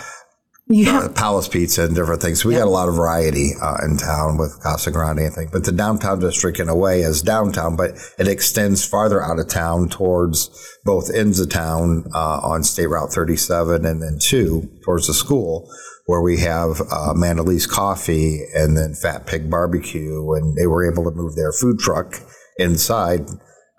uh, 0.69 1.09
Palace 1.15 1.47
Pizza 1.47 1.85
and 1.85 1.95
different 1.95 2.21
things. 2.21 2.43
So 2.43 2.49
we 2.49 2.57
got 2.57 2.67
a 2.67 2.71
lot 2.71 2.89
of 2.89 2.97
variety 2.97 3.53
uh, 3.61 3.77
in 3.85 3.97
town 3.97 4.37
with 4.37 4.61
Casa 4.61 4.91
Grande 4.91 5.21
and 5.21 5.35
things. 5.35 5.51
But 5.53 5.65
the 5.65 5.73
downtown 5.73 6.19
district, 6.19 6.59
in 6.59 6.69
a 6.69 6.75
way, 6.75 7.03
is 7.03 7.23
downtown, 7.23 7.77
but 7.77 7.93
it 8.19 8.27
extends 8.27 8.85
farther 8.85 9.23
out 9.23 9.39
of 9.39 9.49
town 9.49 9.89
towards 9.89 10.51
both 10.85 11.09
ends 11.15 11.39
of 11.39 11.51
town 11.51 12.07
uh, 12.15 12.41
on 12.43 12.65
State 12.65 12.89
Route 12.89 13.13
37 13.13 13.87
and 13.87 14.03
then 14.03 14.19
two 14.21 14.69
towards 14.85 15.07
the 15.07 15.15
school, 15.15 15.71
where 16.07 16.21
we 16.21 16.39
have 16.39 16.81
uh, 16.81 17.15
Mandalese 17.15 17.69
Coffee 17.69 18.41
and 18.55 18.77
then 18.77 18.95
Fat 18.95 19.27
Pig 19.27 19.49
Barbecue, 19.49 20.33
and 20.33 20.57
they 20.57 20.67
were 20.67 20.91
able 20.91 21.05
to 21.05 21.17
move 21.17 21.37
their 21.37 21.53
food 21.53 21.79
truck 21.79 22.21
inside 22.59 23.29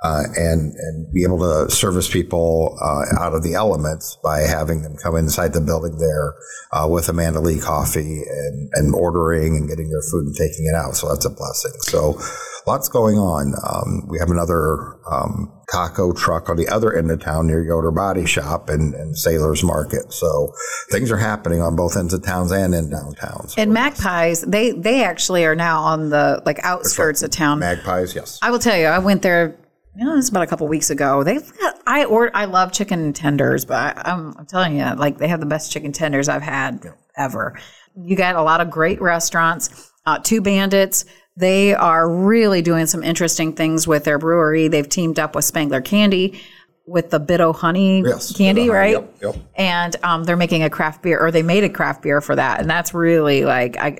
uh, 0.03 0.23
and 0.35 0.73
and 0.75 1.11
be 1.11 1.23
able 1.23 1.39
to 1.39 1.71
service 1.71 2.09
people 2.09 2.77
uh, 2.81 3.23
out 3.23 3.33
of 3.33 3.43
the 3.43 3.55
elements 3.55 4.17
by 4.23 4.41
having 4.41 4.83
them 4.83 4.95
come 5.01 5.15
inside 5.15 5.53
the 5.53 5.61
building 5.61 5.97
there 5.97 6.35
uh, 6.71 6.87
with 6.87 7.09
Amanda 7.09 7.39
Lee 7.39 7.59
coffee 7.59 8.21
and, 8.27 8.69
and 8.73 8.93
ordering 8.93 9.55
and 9.57 9.67
getting 9.67 9.89
their 9.89 10.03
food 10.11 10.27
and 10.27 10.35
taking 10.35 10.65
it 10.71 10.75
out. 10.75 10.95
So 10.95 11.09
that's 11.09 11.25
a 11.25 11.29
blessing. 11.29 11.73
So 11.81 12.19
lots 12.67 12.89
going 12.89 13.17
on. 13.17 13.53
Um, 13.67 14.07
we 14.07 14.19
have 14.19 14.29
another 14.29 14.99
um, 15.11 15.51
taco 15.71 16.13
truck 16.13 16.49
on 16.49 16.57
the 16.57 16.67
other 16.67 16.95
end 16.95 17.09
of 17.09 17.19
town 17.19 17.47
near 17.47 17.63
Yoder 17.63 17.91
Body 17.91 18.25
Shop 18.25 18.69
and, 18.69 18.93
and 18.93 19.17
Sailor's 19.17 19.63
Market. 19.63 20.13
So 20.13 20.53
things 20.91 21.11
are 21.11 21.17
happening 21.17 21.61
on 21.61 21.75
both 21.75 21.97
ends 21.97 22.13
of 22.13 22.23
towns 22.23 22.51
and 22.51 22.75
in 22.75 22.89
downtowns. 22.89 23.55
And 23.57 23.73
Magpies, 23.73 24.41
they 24.41 24.71
they 24.71 25.03
actually 25.03 25.45
are 25.45 25.55
now 25.55 25.81
on 25.81 26.09
the 26.09 26.41
like 26.45 26.59
outskirts 26.63 27.23
of 27.23 27.31
town. 27.31 27.59
Magpies, 27.59 28.15
yes. 28.15 28.37
I 28.41 28.51
will 28.51 28.59
tell 28.59 28.77
you, 28.77 28.85
I 28.85 28.99
went 28.99 29.21
there. 29.21 29.57
You 29.97 30.05
know, 30.05 30.13
it 30.13 30.17
was 30.17 30.29
about 30.29 30.43
a 30.43 30.47
couple 30.47 30.67
weeks 30.67 30.91
ago. 30.91 31.23
They've 31.23 31.51
I 31.87 32.05
or 32.05 32.29
I 32.35 32.45
love 32.45 32.71
chicken 32.71 33.13
tenders, 33.13 33.65
but 33.65 33.97
I, 33.97 34.11
I'm, 34.11 34.35
I'm 34.37 34.45
telling 34.45 34.77
you, 34.77 34.85
like 34.95 35.17
they 35.17 35.27
have 35.27 35.39
the 35.39 35.47
best 35.47 35.71
chicken 35.71 35.91
tenders 35.91 36.29
I've 36.29 36.43
had 36.43 36.85
ever. 37.15 37.59
You 37.95 38.15
got 38.15 38.35
a 38.35 38.43
lot 38.43 38.61
of 38.61 38.69
great 38.69 39.01
restaurants. 39.01 39.91
Uh, 40.05 40.19
Two 40.19 40.39
Bandits, 40.39 41.05
they 41.35 41.73
are 41.73 42.07
really 42.09 42.61
doing 42.61 42.85
some 42.85 43.03
interesting 43.03 43.53
things 43.53 43.87
with 43.87 44.03
their 44.03 44.19
brewery. 44.19 44.67
They've 44.67 44.87
teamed 44.87 45.17
up 45.17 45.35
with 45.35 45.45
Spangler 45.45 45.81
Candy 45.81 46.39
with 46.85 47.09
the 47.09 47.19
Bit-O-Honey 47.19 48.03
Yes, 48.05 48.35
candy, 48.35 48.61
Bit-O-Honey, 48.63 48.95
right? 48.95 49.03
yep, 49.21 49.35
yep. 49.35 49.35
And 49.55 49.95
um, 50.03 50.23
they're 50.23 50.37
making 50.37 50.63
a 50.63 50.69
craft 50.69 51.01
beer, 51.01 51.19
or 51.19 51.31
they 51.31 51.43
made 51.43 51.63
a 51.63 51.69
craft 51.69 52.03
beer 52.03 52.21
for 52.21 52.35
that, 52.35 52.61
and 52.61 52.69
that's 52.69 52.93
really 52.93 53.45
like 53.45 53.77
I. 53.77 53.97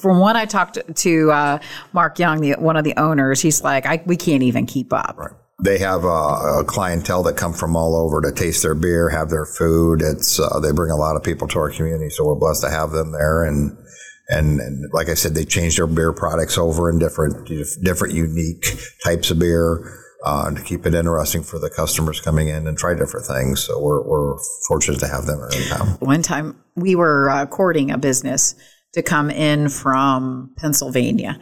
From 0.00 0.18
what 0.18 0.36
I 0.36 0.46
talked 0.46 0.78
to 0.94 1.30
uh, 1.30 1.58
Mark 1.92 2.18
Young, 2.18 2.40
the, 2.40 2.52
one 2.52 2.76
of 2.76 2.84
the 2.84 2.96
owners, 2.96 3.40
he's 3.40 3.62
like, 3.62 3.86
I, 3.86 4.02
we 4.06 4.16
can't 4.16 4.42
even 4.42 4.66
keep 4.66 4.92
up. 4.92 5.18
They 5.62 5.78
have 5.78 6.04
a, 6.04 6.60
a 6.60 6.64
clientele 6.66 7.22
that 7.24 7.36
come 7.36 7.52
from 7.52 7.76
all 7.76 7.94
over 7.94 8.22
to 8.22 8.32
taste 8.32 8.62
their 8.62 8.74
beer, 8.74 9.10
have 9.10 9.28
their 9.28 9.44
food. 9.44 10.00
It's 10.00 10.40
uh, 10.40 10.58
they 10.60 10.72
bring 10.72 10.90
a 10.90 10.96
lot 10.96 11.16
of 11.16 11.22
people 11.22 11.46
to 11.48 11.58
our 11.58 11.70
community, 11.70 12.08
so 12.08 12.24
we're 12.24 12.36
blessed 12.36 12.62
to 12.62 12.70
have 12.70 12.92
them 12.92 13.12
there. 13.12 13.44
And 13.44 13.76
and, 14.30 14.60
and 14.60 14.90
like 14.92 15.08
I 15.08 15.14
said, 15.14 15.34
they 15.34 15.44
change 15.44 15.76
their 15.76 15.86
beer 15.86 16.12
products 16.12 16.56
over 16.56 16.88
in 16.88 16.98
different 16.98 17.46
different 17.82 18.14
unique 18.14 18.64
types 19.04 19.30
of 19.30 19.38
beer. 19.38 19.96
Uh, 20.22 20.50
to 20.50 20.62
keep 20.62 20.84
it 20.84 20.92
interesting 20.92 21.42
for 21.42 21.58
the 21.58 21.70
customers 21.70 22.20
coming 22.20 22.48
in 22.48 22.66
and 22.66 22.76
try 22.76 22.92
different 22.92 23.24
things. 23.24 23.60
So 23.60 23.80
we're, 23.80 24.02
we're 24.06 24.36
fortunate 24.68 25.00
to 25.00 25.08
have 25.08 25.24
them 25.24 25.40
town. 25.70 25.96
One 26.00 26.20
time 26.20 26.62
we 26.76 26.94
were 26.94 27.30
uh, 27.30 27.46
courting 27.46 27.90
a 27.90 27.96
business 27.96 28.54
to 28.94 29.02
come 29.02 29.30
in 29.30 29.68
from 29.68 30.52
Pennsylvania. 30.56 31.38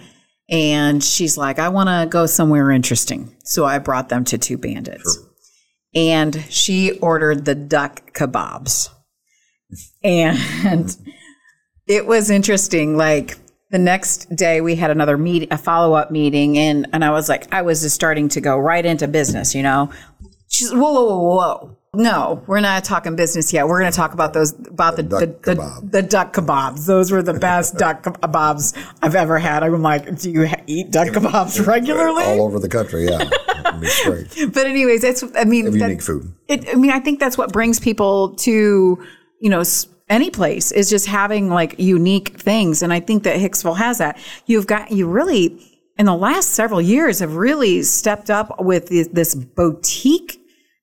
And 0.50 1.04
she's 1.04 1.36
like, 1.36 1.58
I 1.58 1.68
want 1.68 1.88
to 1.88 2.06
go 2.08 2.26
somewhere 2.26 2.70
interesting. 2.70 3.34
So 3.44 3.64
I 3.64 3.78
brought 3.78 4.08
them 4.08 4.24
to 4.24 4.38
Two 4.38 4.56
Bandits. 4.56 5.18
And 5.94 6.44
she 6.48 6.98
ordered 6.98 7.44
the 7.44 7.54
duck 7.54 8.12
kebabs. 8.14 8.88
And 10.02 10.96
it 11.86 12.06
was 12.06 12.30
interesting. 12.30 12.96
Like 12.96 13.36
the 13.70 13.78
next 13.78 14.34
day 14.34 14.60
we 14.60 14.76
had 14.76 14.90
another 14.90 15.18
meet, 15.18 15.52
a 15.52 15.58
follow 15.58 15.94
up 15.94 16.10
meeting. 16.10 16.56
And, 16.56 16.86
and 16.92 17.04
I 17.04 17.10
was 17.10 17.28
like, 17.28 17.52
I 17.52 17.62
was 17.62 17.82
just 17.82 17.94
starting 17.94 18.28
to 18.30 18.40
go 18.40 18.56
right 18.56 18.84
into 18.84 19.08
business, 19.08 19.54
you 19.54 19.62
know? 19.62 19.90
She's, 20.48 20.72
whoa, 20.72 20.78
whoa, 20.78 21.04
whoa, 21.04 21.36
whoa. 21.36 21.77
No, 21.94 22.42
we're 22.46 22.60
not 22.60 22.84
talking 22.84 23.16
business 23.16 23.50
yet. 23.52 23.66
We're 23.66 23.80
going 23.80 23.90
to 23.90 23.96
talk 23.96 24.12
about 24.12 24.34
those, 24.34 24.52
about 24.68 24.96
the, 24.96 25.02
the, 25.02 25.08
duck 25.26 25.42
the, 25.42 25.54
kebab. 25.56 25.90
the 25.90 26.02
duck 26.02 26.32
kebabs. 26.34 26.86
Those 26.86 27.10
were 27.10 27.22
the 27.22 27.32
best 27.32 27.76
duck 27.78 28.02
kebabs 28.02 28.76
I've 29.02 29.14
ever 29.14 29.38
had. 29.38 29.62
I'm 29.62 29.80
like, 29.80 30.18
do 30.18 30.30
you 30.30 30.46
ha- 30.46 30.62
eat 30.66 30.90
duck 30.90 31.08
kebabs 31.08 31.66
regularly? 31.66 32.24
All 32.24 32.42
over 32.42 32.58
the 32.58 32.68
country, 32.68 33.06
yeah. 33.06 33.22
It'd 33.22 33.80
be 33.80 33.88
great. 34.04 34.52
But 34.52 34.66
anyways, 34.66 35.00
that's, 35.00 35.24
I 35.34 35.44
mean, 35.44 35.64
that- 35.64 35.78
Unique 35.78 36.02
food. 36.02 36.30
it, 36.46 36.68
I 36.68 36.74
mean, 36.74 36.90
I 36.90 37.00
think 37.00 37.20
that's 37.20 37.38
what 37.38 37.52
brings 37.52 37.80
people 37.80 38.34
to, 38.36 38.98
you 39.40 39.50
know, 39.50 39.62
any 40.10 40.30
place 40.30 40.72
is 40.72 40.90
just 40.90 41.06
having 41.06 41.48
like 41.48 41.78
unique 41.78 42.38
things. 42.40 42.82
And 42.82 42.92
I 42.92 43.00
think 43.00 43.22
that 43.22 43.36
Hicksville 43.40 43.76
has 43.78 43.96
that. 43.98 44.18
You've 44.46 44.66
got, 44.66 44.90
you 44.90 45.08
really, 45.08 45.58
in 45.98 46.04
the 46.04 46.14
last 46.14 46.50
several 46.50 46.82
years, 46.82 47.20
have 47.20 47.34
really 47.36 47.82
stepped 47.82 48.30
up 48.30 48.62
with 48.62 48.88
this 48.88 49.34
boutique 49.34 50.38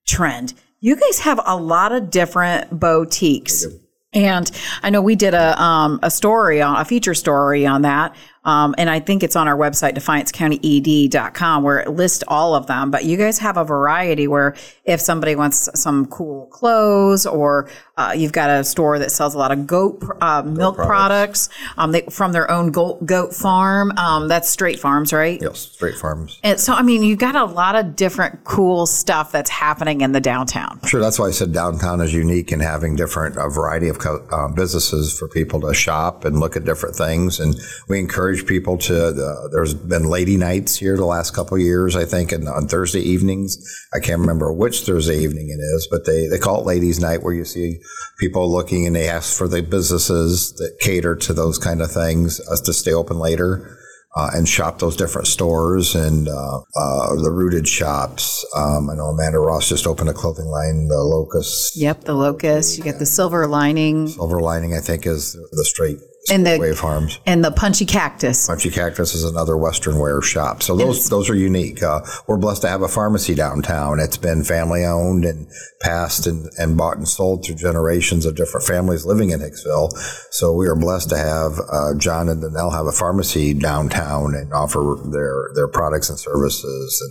trend. 0.06 0.54
You 0.86 0.94
guys 0.94 1.18
have 1.18 1.40
a 1.44 1.56
lot 1.56 1.90
of 1.90 2.10
different 2.10 2.78
boutiques. 2.78 3.66
And 4.12 4.48
I 4.84 4.90
know 4.90 5.02
we 5.02 5.16
did 5.16 5.34
a 5.34 5.60
um, 5.60 5.98
a 6.00 6.12
story 6.12 6.62
on 6.62 6.80
a 6.80 6.84
feature 6.84 7.12
story 7.12 7.66
on 7.66 7.82
that, 7.82 8.14
um, 8.46 8.74
and 8.78 8.88
I 8.88 9.00
think 9.00 9.22
it's 9.22 9.36
on 9.36 9.48
our 9.48 9.56
website 9.56 9.94
defiancecountyed.com 9.94 11.62
where 11.62 11.80
it 11.80 11.90
lists 11.90 12.24
all 12.28 12.54
of 12.54 12.66
them. 12.68 12.90
But 12.90 13.04
you 13.04 13.16
guys 13.16 13.38
have 13.40 13.56
a 13.56 13.64
variety 13.64 14.28
where 14.28 14.54
if 14.84 15.00
somebody 15.00 15.34
wants 15.34 15.68
some 15.74 16.06
cool 16.06 16.46
clothes, 16.46 17.26
or 17.26 17.68
uh, 17.96 18.14
you've 18.16 18.32
got 18.32 18.48
a 18.48 18.62
store 18.62 18.98
that 19.00 19.10
sells 19.10 19.34
a 19.34 19.38
lot 19.38 19.50
of 19.50 19.66
goat 19.66 20.02
uh, 20.20 20.42
milk 20.42 20.76
products, 20.76 21.48
um, 21.76 21.92
they, 21.92 22.02
from 22.02 22.32
their 22.32 22.50
own 22.50 22.70
goat, 22.70 23.04
goat 23.04 23.34
farm. 23.34 23.90
Um, 23.98 24.28
that's 24.28 24.48
Straight 24.48 24.78
Farms, 24.78 25.12
right? 25.12 25.40
Yes, 25.42 25.58
straight 25.58 25.96
farms. 25.96 26.38
And 26.44 26.60
so 26.60 26.72
I 26.72 26.82
mean, 26.82 27.02
you've 27.02 27.18
got 27.18 27.34
a 27.34 27.44
lot 27.44 27.74
of 27.74 27.96
different 27.96 28.44
cool 28.44 28.86
stuff 28.86 29.32
that's 29.32 29.50
happening 29.50 30.02
in 30.02 30.12
the 30.12 30.20
downtown. 30.20 30.80
Sure, 30.86 31.00
that's 31.00 31.18
why 31.18 31.26
I 31.26 31.30
said 31.32 31.52
downtown 31.52 32.00
is 32.00 32.14
unique 32.14 32.52
in 32.52 32.60
having 32.60 32.94
different 32.94 33.36
a 33.36 33.48
variety 33.48 33.88
of 33.88 33.98
co- 33.98 34.26
uh, 34.30 34.48
businesses 34.48 35.18
for 35.18 35.26
people 35.26 35.60
to 35.62 35.74
shop 35.74 36.24
and 36.24 36.38
look 36.38 36.56
at 36.56 36.64
different 36.64 36.94
things. 36.94 37.40
And 37.40 37.56
we 37.88 37.98
encourage 37.98 38.35
people 38.44 38.76
to. 38.78 39.08
Uh, 39.08 39.48
there's 39.52 39.72
been 39.72 40.04
lady 40.04 40.36
nights 40.36 40.76
here 40.76 40.96
the 40.96 41.04
last 41.06 41.34
couple 41.34 41.56
of 41.56 41.62
years, 41.62 41.94
I 41.94 42.04
think, 42.04 42.32
and 42.32 42.48
on 42.48 42.68
Thursday 42.68 43.00
evenings. 43.00 43.56
I 43.94 44.00
can't 44.00 44.20
remember 44.20 44.52
which 44.52 44.82
Thursday 44.82 45.18
evening 45.18 45.48
it 45.48 45.62
is, 45.62 45.88
but 45.90 46.04
they 46.04 46.26
they 46.26 46.38
call 46.38 46.60
it 46.60 46.66
ladies' 46.66 47.00
night, 47.00 47.22
where 47.22 47.32
you 47.32 47.44
see 47.44 47.78
people 48.18 48.50
looking 48.50 48.86
and 48.86 48.96
they 48.96 49.08
ask 49.08 49.36
for 49.36 49.46
the 49.48 49.62
businesses 49.62 50.52
that 50.54 50.76
cater 50.80 51.14
to 51.16 51.32
those 51.32 51.58
kind 51.58 51.80
of 51.80 51.90
things 51.90 52.40
us 52.50 52.60
to 52.62 52.72
stay 52.72 52.92
open 52.92 53.18
later 53.18 53.78
uh, 54.16 54.30
and 54.32 54.48
shop 54.48 54.78
those 54.78 54.96
different 54.96 55.28
stores 55.28 55.94
and 55.94 56.28
uh, 56.28 56.60
uh, 56.76 57.14
the 57.16 57.30
rooted 57.30 57.68
shops. 57.68 58.44
Um, 58.56 58.88
I 58.88 58.94
know 58.94 59.06
Amanda 59.06 59.38
Ross 59.38 59.68
just 59.68 59.86
opened 59.86 60.08
a 60.08 60.14
clothing 60.14 60.46
line, 60.46 60.88
the 60.88 60.98
Locust 60.98 61.76
Yep, 61.76 62.04
the 62.04 62.14
locust. 62.14 62.78
You 62.78 62.84
get 62.84 62.98
the 62.98 63.06
silver 63.06 63.46
lining 63.46 64.08
Silver 64.08 64.40
Lining, 64.40 64.74
I 64.74 64.80
think, 64.80 65.06
is 65.06 65.34
the 65.34 65.64
straight 65.64 65.98
And 66.30 66.46
the- 66.46 66.58
wave 66.58 66.78
farms. 66.78 67.18
and 67.26 67.44
the 67.44 67.50
punchy 67.50 67.86
cactus. 67.86 68.46
Punchy 68.46 68.70
Cactus 68.70 69.14
is 69.14 69.24
another 69.24 69.56
Western 69.56 69.98
wear 69.98 70.20
shop. 70.22 70.62
So 70.62 70.76
those 70.76 71.08
those 71.08 71.30
are 71.30 71.34
unique. 71.34 71.82
Uh, 71.82 72.00
we're 72.26 72.36
blessed 72.36 72.62
to 72.62 72.68
have 72.68 72.82
a 72.82 72.88
pharmacy 72.88 73.34
downtown. 73.34 74.00
It's 74.00 74.16
been 74.16 74.42
family 74.44 74.84
owned 74.84 75.24
and 75.24 75.46
passed 75.80 76.26
and, 76.26 76.48
and 76.58 76.76
bought 76.76 76.96
and 76.96 77.06
sold 77.08 77.44
through 77.44 77.56
generations 77.56 78.26
of 78.26 78.34
different 78.34 78.66
families 78.66 79.04
living 79.06 79.30
in 79.30 79.40
Hicksville. 79.40 79.92
So 80.30 80.52
we 80.52 80.66
are 80.66 80.76
blessed 80.76 81.10
to 81.10 81.16
have 81.16 81.52
uh, 81.72 81.94
John 81.96 82.28
and 82.28 82.42
Danelle 82.42 82.72
have 82.72 82.86
a 82.86 82.92
pharmacy 82.92 83.54
downtown 83.54 84.34
and 84.34 84.52
offer 84.52 84.96
their 85.12 85.50
their 85.54 85.68
products 85.68 86.10
and 86.10 86.18
services. 86.18 87.02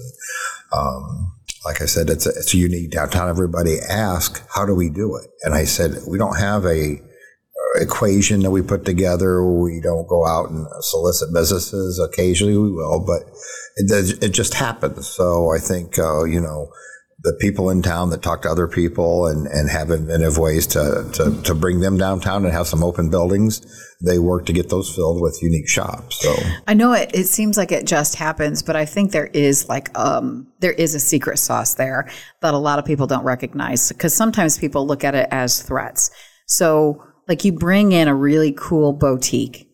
And 0.74 0.79
um, 0.81 1.31
like 1.65 1.81
I 1.81 1.86
said, 1.86 2.10
it's 2.10 2.25
a, 2.25 2.29
it's 2.29 2.53
a 2.53 2.57
unique 2.57 2.91
downtown. 2.91 3.29
Everybody 3.29 3.77
ask, 3.79 4.43
how 4.53 4.65
do 4.65 4.75
we 4.75 4.89
do 4.89 5.15
it? 5.15 5.29
And 5.43 5.53
I 5.53 5.63
said, 5.63 5.91
we 6.07 6.17
don't 6.17 6.38
have 6.38 6.65
a 6.65 7.01
equation 7.75 8.41
that 8.41 8.51
we 8.51 8.62
put 8.62 8.86
together. 8.86 9.46
We 9.46 9.82
don't 9.82 10.08
go 10.08 10.25
out 10.25 10.50
and 10.50 10.65
solicit 10.82 11.34
businesses. 11.34 12.00
Occasionally 12.00 12.58
we 12.58 12.72
will, 12.72 13.05
but 13.05 13.24
it, 13.77 14.24
it 14.24 14.29
just 14.29 14.53
happens. 14.53 15.08
So 15.08 15.53
I 15.55 15.60
think, 15.60 16.00
uh, 16.00 16.24
you 16.24 16.39
know, 16.39 16.70
the 17.25 17.34
people 17.41 17.72
in 17.72 17.82
town 17.82 18.12
that 18.12 18.22
talk 18.22 18.44
to 18.44 18.50
other 18.50 18.67
people 18.67 19.25
and, 19.25 19.48
and 19.48 19.70
have 19.70 19.89
inventive 19.89 20.38
ways 20.38 20.67
to, 20.67 21.10
to, 21.13 21.41
to 21.41 21.55
bring 21.55 21.79
them 21.79 21.98
downtown 21.98 22.46
and 22.46 22.53
have 22.53 22.67
some 22.67 22.84
open 22.84 23.10
buildings, 23.10 23.65
they 24.05 24.20
work 24.20 24.46
to 24.46 24.53
get 24.53 24.70
those 24.70 24.94
filled 24.94 25.20
with 25.22 25.39
unique 25.41 25.67
shops. 25.67 26.20
So 26.20 26.36
I 26.67 26.75
know 26.75 26.94
it, 26.94 27.10
it 27.15 27.25
seems 27.25 27.58
like 27.58 27.72
it 27.72 27.88
just 27.88 28.15
happens, 28.15 28.62
but 28.62 28.75
I 28.75 28.86
think 28.86 29.12
there 29.12 29.27
is 29.27 29.67
like 29.67 29.98
um 29.98 30.48
there 30.60 30.74
is 30.74 30.94
a 30.94 31.00
secret 31.00 31.39
sauce 31.39 31.74
there 31.74 32.08
that 32.41 32.53
a 32.53 32.60
lot 32.60 32.77
of 32.77 32.86
people 32.86 33.08
don't 33.08 33.24
recognize 33.24 33.89
because 33.89 34.13
sometimes 34.13 34.60
people 34.60 34.86
look 34.86 35.03
at 35.03 35.15
it 35.15 35.27
as 35.32 35.63
threats. 35.63 36.12
So 36.46 37.01
like 37.27 37.44
you 37.44 37.51
bring 37.51 37.91
in 37.91 38.08
a 38.08 38.15
really 38.15 38.53
cool 38.58 38.94
boutique 38.94 39.67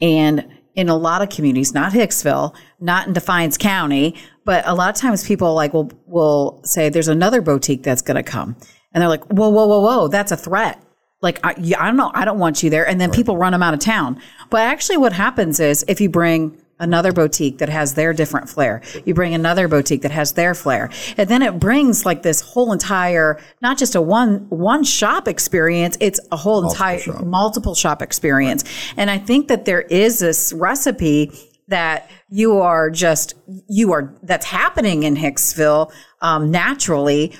and 0.00 0.46
in 0.74 0.88
a 0.88 0.96
lot 0.96 1.22
of 1.22 1.28
communities, 1.28 1.74
not 1.74 1.92
Hicksville, 1.92 2.54
not 2.78 3.08
in 3.08 3.12
Defiance 3.12 3.56
County, 3.56 4.14
but 4.44 4.66
a 4.66 4.74
lot 4.74 4.90
of 4.90 4.94
times 4.94 5.26
people 5.26 5.52
like 5.54 5.74
will 5.74 5.90
will 6.06 6.60
say 6.64 6.88
there's 6.88 7.08
another 7.08 7.40
boutique 7.40 7.82
that's 7.82 8.02
going 8.02 8.16
to 8.16 8.22
come, 8.22 8.56
and 8.92 9.02
they're 9.02 9.08
like, 9.08 9.24
whoa, 9.24 9.48
whoa, 9.48 9.66
whoa, 9.66 9.80
whoa, 9.80 10.08
that's 10.08 10.30
a 10.30 10.36
threat. 10.36 10.80
like 11.20 11.40
I, 11.44 11.54
yeah, 11.58 11.82
I 11.82 11.86
don't 11.86 11.96
know, 11.96 12.12
I 12.14 12.24
don't 12.24 12.38
want 12.38 12.62
you 12.62 12.70
there, 12.70 12.86
and 12.86 13.00
then 13.00 13.10
people 13.10 13.36
run 13.36 13.52
them 13.52 13.62
out 13.62 13.74
of 13.74 13.80
town. 13.80 14.20
But 14.50 14.60
actually, 14.60 14.98
what 14.98 15.12
happens 15.12 15.60
is 15.60 15.84
if 15.88 16.00
you 16.00 16.08
bring 16.08 16.56
another 16.80 17.12
boutique 17.12 17.58
that 17.58 17.68
has 17.68 17.94
their 17.94 18.12
different 18.12 18.48
flair. 18.48 18.82
You 19.04 19.14
bring 19.14 19.34
another 19.34 19.68
boutique 19.68 20.02
that 20.02 20.10
has 20.10 20.32
their 20.32 20.54
flair. 20.54 20.90
And 21.16 21.28
then 21.28 21.42
it 21.42 21.58
brings 21.58 22.06
like 22.06 22.22
this 22.22 22.40
whole 22.40 22.72
entire, 22.72 23.40
not 23.60 23.78
just 23.78 23.94
a 23.94 24.00
one, 24.00 24.46
one 24.48 24.84
shop 24.84 25.28
experience. 25.28 25.96
It's 26.00 26.20
a 26.30 26.36
whole 26.36 26.62
Multiple 26.62 26.86
entire 26.86 26.98
shop. 27.00 27.24
multiple 27.24 27.74
shop 27.74 28.02
experience. 28.02 28.64
And 28.96 29.10
I 29.10 29.18
think 29.18 29.48
that 29.48 29.64
there 29.64 29.82
is 29.82 30.20
this 30.20 30.52
recipe 30.52 31.32
that 31.68 32.10
you 32.30 32.58
are 32.58 32.90
just, 32.90 33.34
you 33.68 33.92
are, 33.92 34.14
that's 34.22 34.46
happening 34.46 35.02
in 35.02 35.16
Hicksville, 35.16 35.92
um, 36.22 36.50
naturally 36.50 37.34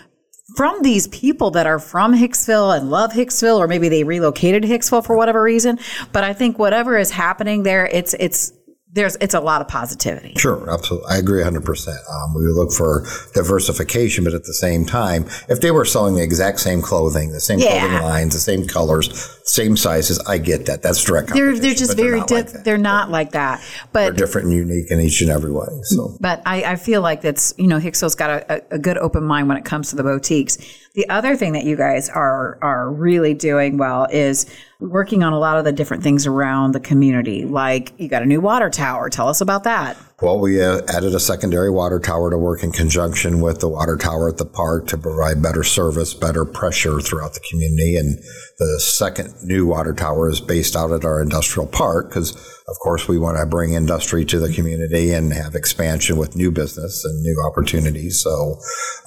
from 0.56 0.82
these 0.82 1.06
people 1.08 1.50
that 1.52 1.66
are 1.66 1.78
from 1.78 2.14
Hicksville 2.14 2.76
and 2.76 2.90
love 2.90 3.12
Hicksville, 3.12 3.58
or 3.58 3.68
maybe 3.68 3.88
they 3.88 4.04
relocated 4.04 4.62
to 4.62 4.68
Hicksville 4.68 5.04
for 5.04 5.16
whatever 5.16 5.42
reason. 5.42 5.78
But 6.12 6.24
I 6.24 6.32
think 6.32 6.58
whatever 6.58 6.96
is 6.96 7.10
happening 7.10 7.62
there, 7.62 7.86
it's, 7.86 8.14
it's, 8.18 8.52
there's, 8.92 9.16
it's 9.20 9.34
a 9.34 9.40
lot 9.40 9.60
of 9.60 9.68
positivity. 9.68 10.34
Sure, 10.38 10.68
absolutely. 10.70 11.08
I 11.10 11.18
agree 11.18 11.42
100%. 11.42 11.88
Um, 12.10 12.34
we 12.34 12.42
look 12.48 12.72
for 12.72 13.04
diversification, 13.34 14.24
but 14.24 14.34
at 14.34 14.44
the 14.44 14.54
same 14.54 14.84
time, 14.86 15.26
if 15.48 15.60
they 15.60 15.70
were 15.70 15.84
selling 15.84 16.14
the 16.14 16.22
exact 16.22 16.60
same 16.60 16.80
clothing, 16.82 17.32
the 17.32 17.40
same 17.40 17.58
Yeah. 17.58 17.80
clothing 17.86 18.02
lines, 18.02 18.34
the 18.34 18.40
same 18.40 18.66
colors, 18.66 19.37
same 19.48 19.76
sizes, 19.76 20.18
I 20.20 20.38
get 20.38 20.66
that. 20.66 20.82
That's 20.82 21.02
direct 21.02 21.32
They're, 21.32 21.58
they're 21.58 21.74
just 21.74 21.90
but 21.90 21.96
they're 21.96 22.06
very, 22.06 22.20
not 22.20 22.28
di- 22.28 22.34
like 22.34 22.52
that. 22.52 22.64
they're 22.64 22.78
not 22.78 23.10
like 23.10 23.32
that. 23.32 23.64
But 23.92 24.00
they're 24.00 24.12
different 24.12 24.48
and 24.48 24.56
unique 24.56 24.90
in 24.90 25.00
each 25.00 25.20
and 25.22 25.30
every 25.30 25.50
way. 25.50 25.66
So 25.84 26.16
But 26.20 26.42
I, 26.44 26.62
I 26.64 26.76
feel 26.76 27.00
like 27.00 27.22
that's, 27.22 27.54
you 27.56 27.66
know, 27.66 27.78
Hicksville's 27.78 28.14
got 28.14 28.30
a, 28.30 28.54
a, 28.56 28.76
a 28.76 28.78
good 28.78 28.98
open 28.98 29.24
mind 29.24 29.48
when 29.48 29.56
it 29.56 29.64
comes 29.64 29.90
to 29.90 29.96
the 29.96 30.02
boutiques. 30.02 30.58
The 30.94 31.08
other 31.08 31.36
thing 31.36 31.52
that 31.52 31.64
you 31.64 31.76
guys 31.76 32.08
are, 32.08 32.58
are 32.60 32.90
really 32.90 33.32
doing 33.32 33.78
well 33.78 34.06
is 34.10 34.46
working 34.80 35.22
on 35.22 35.32
a 35.32 35.38
lot 35.38 35.56
of 35.58 35.64
the 35.64 35.72
different 35.72 36.02
things 36.02 36.26
around 36.26 36.72
the 36.72 36.80
community. 36.80 37.44
Like 37.44 37.92
you 37.98 38.08
got 38.08 38.22
a 38.22 38.26
new 38.26 38.40
water 38.40 38.70
tower. 38.70 39.08
Tell 39.08 39.28
us 39.28 39.40
about 39.40 39.64
that. 39.64 39.96
Well, 40.20 40.40
we 40.40 40.60
uh, 40.62 40.80
added 40.88 41.14
a 41.14 41.20
secondary 41.20 41.70
water 41.70 42.00
tower 42.00 42.30
to 42.30 42.38
work 42.38 42.64
in 42.64 42.72
conjunction 42.72 43.40
with 43.40 43.60
the 43.60 43.68
water 43.68 43.96
tower 43.96 44.28
at 44.28 44.36
the 44.38 44.44
park 44.44 44.88
to 44.88 44.98
provide 44.98 45.40
better 45.40 45.62
service, 45.62 46.12
better 46.14 46.44
pressure 46.44 47.00
throughout 47.00 47.34
the 47.34 47.40
community. 47.48 47.96
And 47.96 48.18
the 48.58 48.80
second 48.80 49.32
new 49.42 49.66
water 49.66 49.92
tower 49.92 50.28
is 50.28 50.40
based 50.40 50.76
out 50.76 50.92
at 50.92 51.04
our 51.04 51.22
industrial 51.22 51.66
park 51.66 52.08
because, 52.08 52.32
of 52.68 52.76
course, 52.82 53.08
we 53.08 53.18
want 53.18 53.38
to 53.38 53.46
bring 53.46 53.74
industry 53.74 54.24
to 54.26 54.38
the 54.38 54.52
community 54.52 55.12
and 55.12 55.32
have 55.32 55.54
expansion 55.54 56.16
with 56.16 56.36
new 56.36 56.50
business 56.50 57.04
and 57.04 57.22
new 57.22 57.42
opportunities. 57.46 58.20
So, 58.22 58.58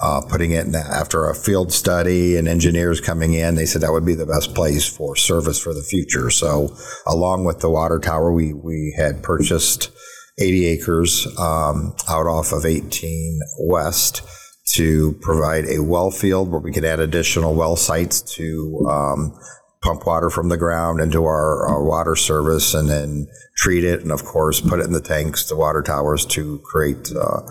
uh, 0.02 0.22
putting 0.22 0.52
it 0.52 0.66
in 0.66 0.72
that, 0.72 0.88
after 0.88 1.30
a 1.30 1.36
field 1.36 1.72
study 1.72 2.38
and 2.38 2.48
engineers 2.48 3.02
coming 3.02 3.34
in, 3.34 3.56
they 3.56 3.66
said 3.66 3.82
that 3.82 3.92
would 3.92 4.06
be 4.06 4.16
the 4.16 4.26
best 4.26 4.54
place 4.56 4.88
for 4.88 5.16
service 5.16 5.60
for 5.60 5.74
the 5.74 5.84
future. 5.84 6.30
So, 6.30 6.76
along 7.08 7.46
with 7.46 7.60
the 7.60 7.70
water 7.70 8.00
tower, 8.00 8.32
we 8.32 8.54
we 8.54 8.94
had 8.98 9.24
purchased. 9.24 9.92
80 10.40 10.66
acres 10.66 11.28
um, 11.38 11.94
out 12.10 12.26
off 12.26 12.54
of 12.54 12.66
18 12.66 13.40
West 13.60 14.24
to 14.74 15.14
provide 15.22 15.66
a 15.66 15.80
well 15.80 16.12
field 16.12 16.50
where 16.50 16.60
we 16.60 16.72
could 16.72 16.86
add 16.86 17.00
additional 17.00 17.56
well 17.56 17.76
sites 17.76 18.22
to 18.22 18.88
um, 18.90 19.38
pump 19.82 20.06
water 20.06 20.30
from 20.30 20.50
the 20.50 20.58
ground 20.58 21.00
into 21.00 21.24
our, 21.24 21.68
our 21.68 21.84
water 21.84 22.16
service 22.16 22.74
and 22.74 22.90
then 22.90 23.28
treat 23.56 23.84
it 23.84 24.02
and 24.02 24.12
of 24.12 24.24
course 24.24 24.62
put 24.62 24.80
it 24.80 24.86
in 24.86 24.94
the 24.94 25.02
tanks, 25.02 25.50
the 25.50 25.56
water 25.56 25.82
towers 25.82 26.26
to 26.26 26.60
create 26.60 27.12
uh, 27.20 27.42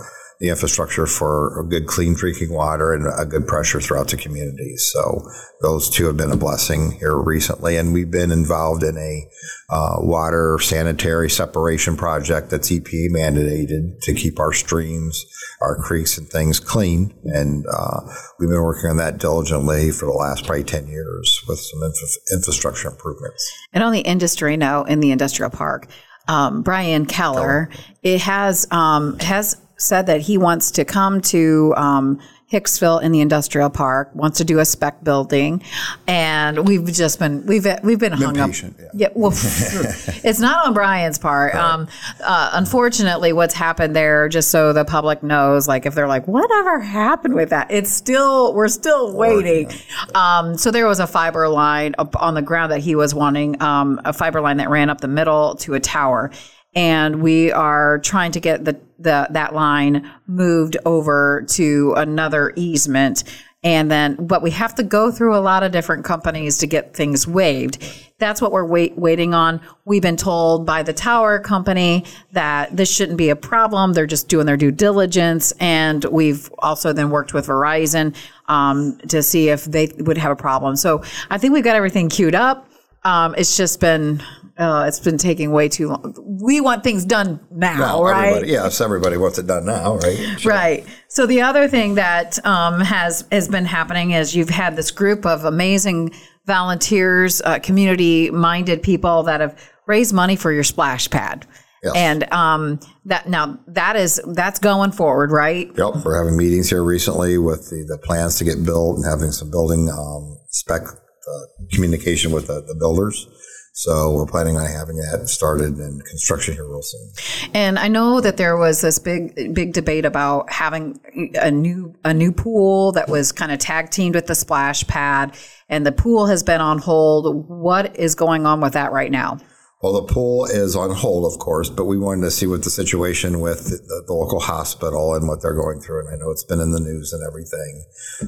the 0.41 0.49
infrastructure 0.49 1.07
for 1.07 1.65
good 1.69 1.87
clean 1.87 2.15
drinking 2.15 2.51
water 2.51 2.95
and 2.95 3.07
a 3.19 3.27
good 3.27 3.47
pressure 3.47 3.79
throughout 3.79 4.09
the 4.09 4.17
community. 4.17 4.75
So 4.77 5.23
those 5.61 5.91
two 5.91 6.07
have 6.07 6.17
been 6.17 6.33
a 6.33 6.37
blessing 6.37 6.93
here 6.93 7.17
recently, 7.17 7.77
and 7.77 7.93
we've 7.93 8.11
been 8.11 8.33
involved 8.33 8.83
in 8.83 8.97
a 8.97 9.29
uh, 9.69 9.97
water 9.99 10.59
sanitary 10.59 11.29
separation 11.29 11.95
project 11.95 12.49
that's 12.49 12.71
EPA 12.71 13.11
mandated 13.11 14.01
to 14.01 14.15
keep 14.15 14.41
our 14.41 14.55
streams, 14.55 15.27
our 15.61 15.77
creeks, 15.77 16.17
and 16.17 16.27
things 16.27 16.59
clean. 16.59 17.13
And 17.25 17.67
uh, 17.71 18.01
we've 18.39 18.49
been 18.49 18.63
working 18.63 18.89
on 18.89 18.97
that 18.97 19.19
diligently 19.19 19.91
for 19.91 20.07
the 20.07 20.13
last 20.13 20.47
probably 20.47 20.65
ten 20.65 20.89
years 20.89 21.45
with 21.47 21.59
some 21.59 21.83
infra- 21.83 22.37
infrastructure 22.37 22.89
improvements. 22.89 23.53
And 23.75 23.85
on 23.85 23.93
the 23.93 24.01
industry 24.01 24.57
now 24.57 24.85
in 24.85 25.01
the 25.01 25.11
industrial 25.11 25.51
park, 25.51 25.87
um, 26.29 26.63
Brian 26.63 27.05
Keller, 27.05 27.69
it 28.03 28.23
has 28.23 28.67
um, 28.71 29.19
has 29.19 29.61
said 29.81 30.07
that 30.07 30.21
he 30.21 30.39
wants 30.39 30.71
to 30.73 30.85
come 30.85 31.21
to 31.23 31.75
um, 31.77 32.21
Hicksville 32.51 33.01
in 33.01 33.13
the 33.13 33.21
industrial 33.21 33.71
park, 33.71 34.11
wants 34.13 34.39
to 34.39 34.45
do 34.45 34.59
a 34.59 34.65
spec 34.65 35.05
building, 35.05 35.63
and 36.09 36.67
we've 36.67 36.85
just 36.93 37.21
been 37.21 37.47
we've 37.47 37.65
we've 37.85 37.99
been, 37.99 38.13
hung 38.13 38.35
patient, 38.35 38.79
up. 38.81 38.91
yeah. 38.93 39.09
well, 39.15 39.31
it's 39.35 40.41
not 40.41 40.67
on 40.67 40.75
Brian's 40.75 41.17
part. 41.17 41.55
Um, 41.55 41.87
uh, 42.23 42.51
unfortunately, 42.55 43.33
what's 43.33 43.55
happened 43.55 43.95
there, 43.95 44.29
just 44.29 44.51
so 44.51 44.73
the 44.73 44.85
public 44.85 45.23
knows, 45.23 45.69
like 45.69 45.87
if 45.87 45.95
they're 45.95 46.09
like, 46.09 46.27
whatever 46.27 46.81
happened 46.81 47.35
with 47.35 47.51
that? 47.51 47.71
It's 47.71 47.91
still 47.91 48.53
we're 48.53 48.69
still 48.69 49.15
waiting. 49.15 49.71
Um, 50.17 50.59
so 50.59 50.73
there 50.73 50.89
was 50.89 50.99
a 50.99 51.07
fiber 51.07 51.49
line 51.49 51.95
up 51.99 52.21
on 52.21 52.35
the 52.35 52.43
ground 52.43 52.73
that 52.73 52.81
he 52.81 52.97
was 52.97 53.15
wanting, 53.15 53.63
um, 53.63 54.01
a 54.05 54.13
fiber 54.13 54.41
line 54.41 54.57
that 54.57 54.71
ran 54.71 54.91
up 54.91 55.01
the 55.01 55.09
middle 55.09 55.55
to 55.57 55.75
a 55.75 55.81
tower. 55.81 56.33
And 56.75 57.23
we 57.23 57.51
are 57.53 57.99
trying 57.99 58.33
to 58.33 58.41
get 58.41 58.65
the, 58.65 58.81
the 58.99 59.29
that 59.31 59.55
line 59.55 60.11
moved 60.27 60.77
over 60.85 61.45
to 61.49 61.95
another 61.97 62.53
easement. 62.57 63.25
And 63.63 63.91
then, 63.91 64.15
but 64.15 64.41
we 64.41 64.51
have 64.53 64.75
to 64.77 64.83
go 64.83 65.11
through 65.11 65.37
a 65.37 65.41
lot 65.41 65.63
of 65.63 65.71
different 65.71 66.05
companies 66.05 66.57
to 66.59 66.67
get 66.67 66.95
things 66.95 67.27
waived. 67.27 67.85
That's 68.19 68.41
what 68.41 68.53
we're 68.53 68.65
wait, 68.65 68.97
waiting 68.97 69.35
on. 69.35 69.61
We've 69.85 70.01
been 70.01 70.17
told 70.17 70.65
by 70.65 70.83
the 70.83 70.95
tower 70.95 71.39
company 71.39 72.07
that 72.33 72.75
this 72.75 72.91
shouldn't 72.91 73.19
be 73.19 73.29
a 73.29 73.37
problem. 73.37 73.93
They're 73.93 74.07
just 74.07 74.29
doing 74.29 74.47
their 74.47 74.57
due 74.57 74.71
diligence. 74.71 75.53
And 75.61 76.03
we've 76.07 76.51
also 76.61 76.95
then 76.95 77.11
worked 77.11 77.35
with 77.35 77.49
Verizon 77.49 78.15
um, 78.49 78.97
to 79.09 79.23
see 79.23 79.51
if 79.51 79.67
they 79.67 79.93
would 79.99 80.17
have 80.17 80.33
a 80.33 80.37
problem. 80.37 80.75
So 80.77 81.03
I 81.29 81.37
think 81.37 81.53
we've 81.53 81.65
got 81.65 81.77
everything 81.77 82.09
queued 82.09 82.35
up. 82.35 82.67
Um, 83.05 83.35
it's 83.37 83.57
just 83.59 83.81
been 83.81 84.23
uh, 84.61 84.85
it's 84.87 85.01
been 85.01 85.17
taking 85.17 85.53
way 85.53 85.69
too 85.69 85.89
long. 85.89 86.15
We 86.43 86.61
want 86.61 86.85
things 86.85 87.05
done 87.05 87.41
now, 87.51 87.79
Now, 87.79 88.03
right? 88.03 88.29
everybody, 88.29 88.53
yes, 88.53 88.81
everybody 88.81 89.17
wants 89.17 89.39
it 89.39 89.47
done 89.47 89.65
now, 89.65 89.97
right? 89.97 90.45
Right. 90.45 90.87
So 91.09 91.27
the 91.27 91.41
other 91.41 91.67
thing 91.67 91.95
that 91.95 92.45
um, 92.45 92.81
has 92.81 93.25
has 93.33 93.49
been 93.49 93.65
happening 93.65 94.11
is 94.11 94.37
you've 94.37 94.51
had 94.51 94.77
this 94.77 94.91
group 94.91 95.25
of 95.25 95.45
amazing 95.45 96.13
volunteers, 96.47 97.41
uh, 97.43 97.59
community 97.61 98.31
minded 98.31 98.83
people 98.83 99.23
that 99.25 99.41
have 99.41 99.59
raised 99.87 100.13
money 100.13 100.37
for 100.37 100.53
your 100.53 100.65
splash 100.65 101.09
pad. 101.09 101.47
Yes. 101.83 101.95
And 101.97 102.31
um, 102.31 102.81
that 103.07 103.29
now 103.29 103.59
that 103.69 103.97
is 103.97 104.21
that's 104.35 104.59
going 104.59 104.93
forward, 104.93 105.31
right? 105.31 105.69
Yep, 105.75 106.05
we're 106.05 106.23
having 106.23 106.37
meetings 106.37 106.69
here 106.69 106.85
recently 106.85 107.39
with 107.39 107.71
the, 107.71 107.87
the 107.89 107.97
plans 107.97 108.37
to 108.39 108.45
get 108.45 108.63
built 108.63 108.97
and 108.97 109.07
having 109.07 109.33
some 109.33 109.51
building 109.51 109.89
um, 109.89 110.37
spec 110.51 110.83
uh, 110.83 111.67
communication 111.73 112.33
with 112.33 112.49
the, 112.49 112.61
the 112.61 112.75
builders. 112.79 113.27
So 113.73 114.13
we're 114.13 114.27
planning 114.27 114.57
on 114.57 114.67
having 114.67 114.97
that 114.97 115.29
started 115.29 115.79
in 115.79 116.01
construction 116.01 116.55
here 116.55 116.67
real 116.67 116.83
soon. 116.83 117.51
And 117.55 117.79
I 117.79 117.89
know 117.89 118.21
that 118.21 118.37
there 118.37 118.57
was 118.57 118.81
this 118.81 118.99
big 118.99 119.55
big 119.55 119.73
debate 119.73 120.05
about 120.05 120.53
having 120.53 121.01
a 121.35 121.51
new 121.51 121.95
a 122.05 122.13
new 122.13 122.33
pool 122.33 122.93
that 122.93 123.09
was 123.09 123.33
kind 123.33 123.53
of 123.53 123.59
tag 123.59 123.91
teamed 123.91 124.17
with 124.17 124.27
the 124.27 124.35
splash 124.35 124.87
pad, 124.87 125.37
and 125.69 125.87
the 125.87 125.93
pool 125.93 126.27
has 126.27 126.43
been 126.43 126.61
on 126.61 126.79
hold. 126.79 127.49
What 127.49 127.97
is 127.97 128.15
going 128.15 128.45
on 128.45 128.61
with 128.61 128.73
that 128.73 128.93
right 128.93 129.11
now? 129.11 129.39
Well, 129.83 129.95
the 129.95 130.13
pool 130.13 130.45
is 130.45 130.77
on 130.77 130.91
hold, 130.91 131.33
of 131.33 131.39
course, 131.39 131.71
but 131.71 131.87
we 131.87 131.97
wanted 131.97 132.23
to 132.23 132.31
see 132.31 132.47
what 132.47 132.65
the 132.65 132.71
situation 132.71 133.41
with 133.41 133.65
the, 133.65 134.05
the 134.07 134.13
local 134.13 134.39
hospital 134.39 135.15
and 135.15 135.27
what 135.27 135.41
they're 135.41 135.55
going 135.55 135.81
through. 135.81 136.01
And 136.01 136.09
I 136.11 136.17
know 136.19 136.31
it's 136.31 136.45
been 136.45 136.61
in 136.61 136.73
the 136.73 136.81
news 136.81 137.15
and 137.15 137.27
everything. 137.27 137.85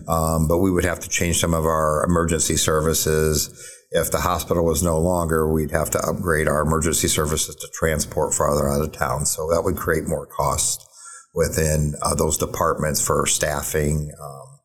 Um, 0.08 0.48
but 0.48 0.58
we 0.58 0.70
would 0.70 0.84
have 0.84 1.00
to 1.00 1.10
change 1.10 1.38
some 1.40 1.52
of 1.52 1.66
our 1.66 2.06
emergency 2.06 2.56
services. 2.56 3.50
If 3.94 4.10
the 4.10 4.20
hospital 4.20 4.64
was 4.64 4.82
no 4.82 4.98
longer, 4.98 5.52
we'd 5.52 5.70
have 5.70 5.90
to 5.90 5.98
upgrade 5.98 6.48
our 6.48 6.62
emergency 6.62 7.08
services 7.08 7.54
to 7.56 7.68
transport 7.74 8.34
farther 8.34 8.68
out 8.68 8.82
of 8.82 8.92
town. 8.92 9.26
So 9.26 9.48
that 9.50 9.62
would 9.62 9.76
create 9.76 10.08
more 10.08 10.26
cost 10.26 10.88
within 11.34 11.94
uh, 12.02 12.14
those 12.14 12.38
departments 12.38 13.04
for 13.04 13.26
staffing, 13.26 14.10
um, 14.22 14.60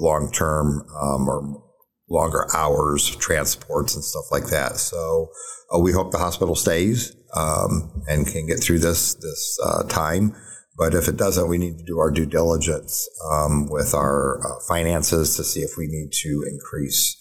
long 0.00 0.32
term 0.32 0.84
um, 1.00 1.28
or 1.28 1.62
longer 2.08 2.46
hours, 2.54 3.14
transports, 3.16 3.94
and 3.94 4.04
stuff 4.04 4.24
like 4.30 4.46
that. 4.46 4.76
So 4.76 5.30
uh, 5.74 5.78
we 5.78 5.92
hope 5.92 6.10
the 6.10 6.18
hospital 6.18 6.54
stays 6.54 7.14
um, 7.36 8.02
and 8.08 8.26
can 8.26 8.46
get 8.46 8.60
through 8.60 8.78
this 8.80 9.14
this 9.14 9.58
uh, 9.64 9.84
time. 9.84 10.34
But 10.76 10.94
if 10.94 11.08
it 11.08 11.16
doesn't, 11.16 11.48
we 11.48 11.58
need 11.58 11.78
to 11.78 11.84
do 11.84 11.98
our 11.98 12.10
due 12.10 12.26
diligence 12.26 13.08
um, 13.30 13.68
with 13.68 13.94
our 13.94 14.40
uh, 14.46 14.60
finances 14.68 15.36
to 15.36 15.44
see 15.44 15.60
if 15.60 15.72
we 15.76 15.88
need 15.88 16.12
to 16.22 16.44
increase, 16.48 17.16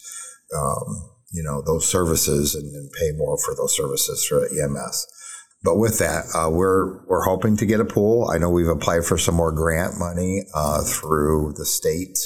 um, 0.55 1.09
you 1.31 1.43
know, 1.43 1.61
those 1.61 1.87
services 1.87 2.55
and, 2.55 2.73
and 2.73 2.91
pay 2.91 3.11
more 3.17 3.37
for 3.37 3.55
those 3.55 3.75
services 3.75 4.25
for 4.25 4.45
EMS. 4.45 5.07
But 5.63 5.77
with 5.77 5.99
that, 5.99 6.25
uh, 6.35 6.49
we're 6.51 7.03
we're 7.07 7.25
hoping 7.25 7.57
to 7.57 7.65
get 7.65 7.79
a 7.79 7.85
pool. 7.85 8.29
I 8.31 8.37
know 8.37 8.49
we've 8.49 8.67
applied 8.67 9.05
for 9.05 9.17
some 9.17 9.35
more 9.35 9.51
grant 9.51 9.97
money 9.97 10.43
uh, 10.53 10.83
through 10.83 11.53
the 11.57 11.65
state 11.65 12.17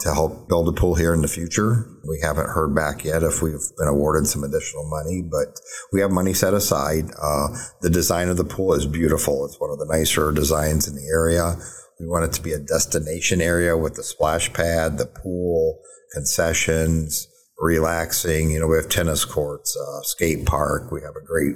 to 0.00 0.12
help 0.12 0.48
build 0.48 0.68
a 0.68 0.72
pool 0.72 0.96
here 0.96 1.14
in 1.14 1.22
the 1.22 1.28
future. 1.28 1.86
We 2.08 2.18
haven't 2.20 2.50
heard 2.50 2.74
back 2.74 3.04
yet 3.04 3.22
if 3.22 3.40
we've 3.40 3.60
been 3.78 3.86
awarded 3.86 4.26
some 4.26 4.42
additional 4.42 4.88
money, 4.90 5.22
but 5.22 5.60
we 5.92 6.00
have 6.00 6.10
money 6.10 6.34
set 6.34 6.54
aside. 6.54 7.04
Uh, 7.22 7.48
the 7.82 7.90
design 7.90 8.28
of 8.28 8.36
the 8.36 8.44
pool 8.44 8.74
is 8.74 8.84
beautiful. 8.84 9.44
It's 9.44 9.60
one 9.60 9.70
of 9.70 9.78
the 9.78 9.86
nicer 9.86 10.32
designs 10.32 10.88
in 10.88 10.96
the 10.96 11.08
area. 11.08 11.54
We 12.00 12.08
want 12.08 12.24
it 12.24 12.32
to 12.32 12.42
be 12.42 12.52
a 12.52 12.58
destination 12.58 13.40
area 13.40 13.76
with 13.76 13.94
the 13.94 14.02
splash 14.02 14.52
pad, 14.52 14.98
the 14.98 15.06
pool, 15.06 15.78
concessions, 16.12 17.28
relaxing. 17.62 18.50
You 18.50 18.60
know, 18.60 18.66
we 18.66 18.76
have 18.76 18.88
tennis 18.88 19.24
courts, 19.24 19.76
uh, 19.76 20.02
skate 20.02 20.44
park. 20.44 20.90
We 20.90 21.00
have 21.02 21.16
a 21.16 21.24
great 21.24 21.54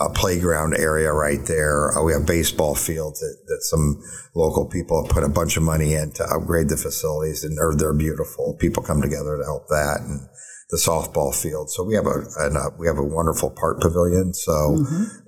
uh, 0.00 0.08
playground 0.08 0.74
area 0.74 1.12
right 1.12 1.44
there. 1.46 1.96
Uh, 1.96 2.02
we 2.02 2.12
have 2.12 2.26
baseball 2.26 2.74
fields 2.74 3.20
that, 3.20 3.36
that, 3.46 3.62
some 3.62 4.02
local 4.34 4.66
people 4.66 5.04
have 5.04 5.12
put 5.12 5.22
a 5.22 5.28
bunch 5.28 5.56
of 5.56 5.62
money 5.62 5.94
in 5.94 6.10
to 6.12 6.24
upgrade 6.24 6.68
the 6.68 6.76
facilities, 6.76 7.44
and 7.44 7.56
they're, 7.56 7.74
they're 7.76 7.94
beautiful. 7.94 8.56
People 8.58 8.82
come 8.82 9.00
together 9.00 9.36
to 9.36 9.44
help 9.44 9.68
that, 9.68 10.00
and 10.00 10.20
the 10.70 10.78
softball 10.78 11.32
field. 11.34 11.70
So 11.70 11.84
we 11.84 11.94
have 11.94 12.06
a, 12.06 12.24
a 12.40 12.70
we 12.78 12.88
have 12.88 12.98
a 12.98 13.04
wonderful 13.04 13.50
park 13.50 13.80
pavilion. 13.80 14.32
So 14.32 14.52
mm-hmm 14.52 15.23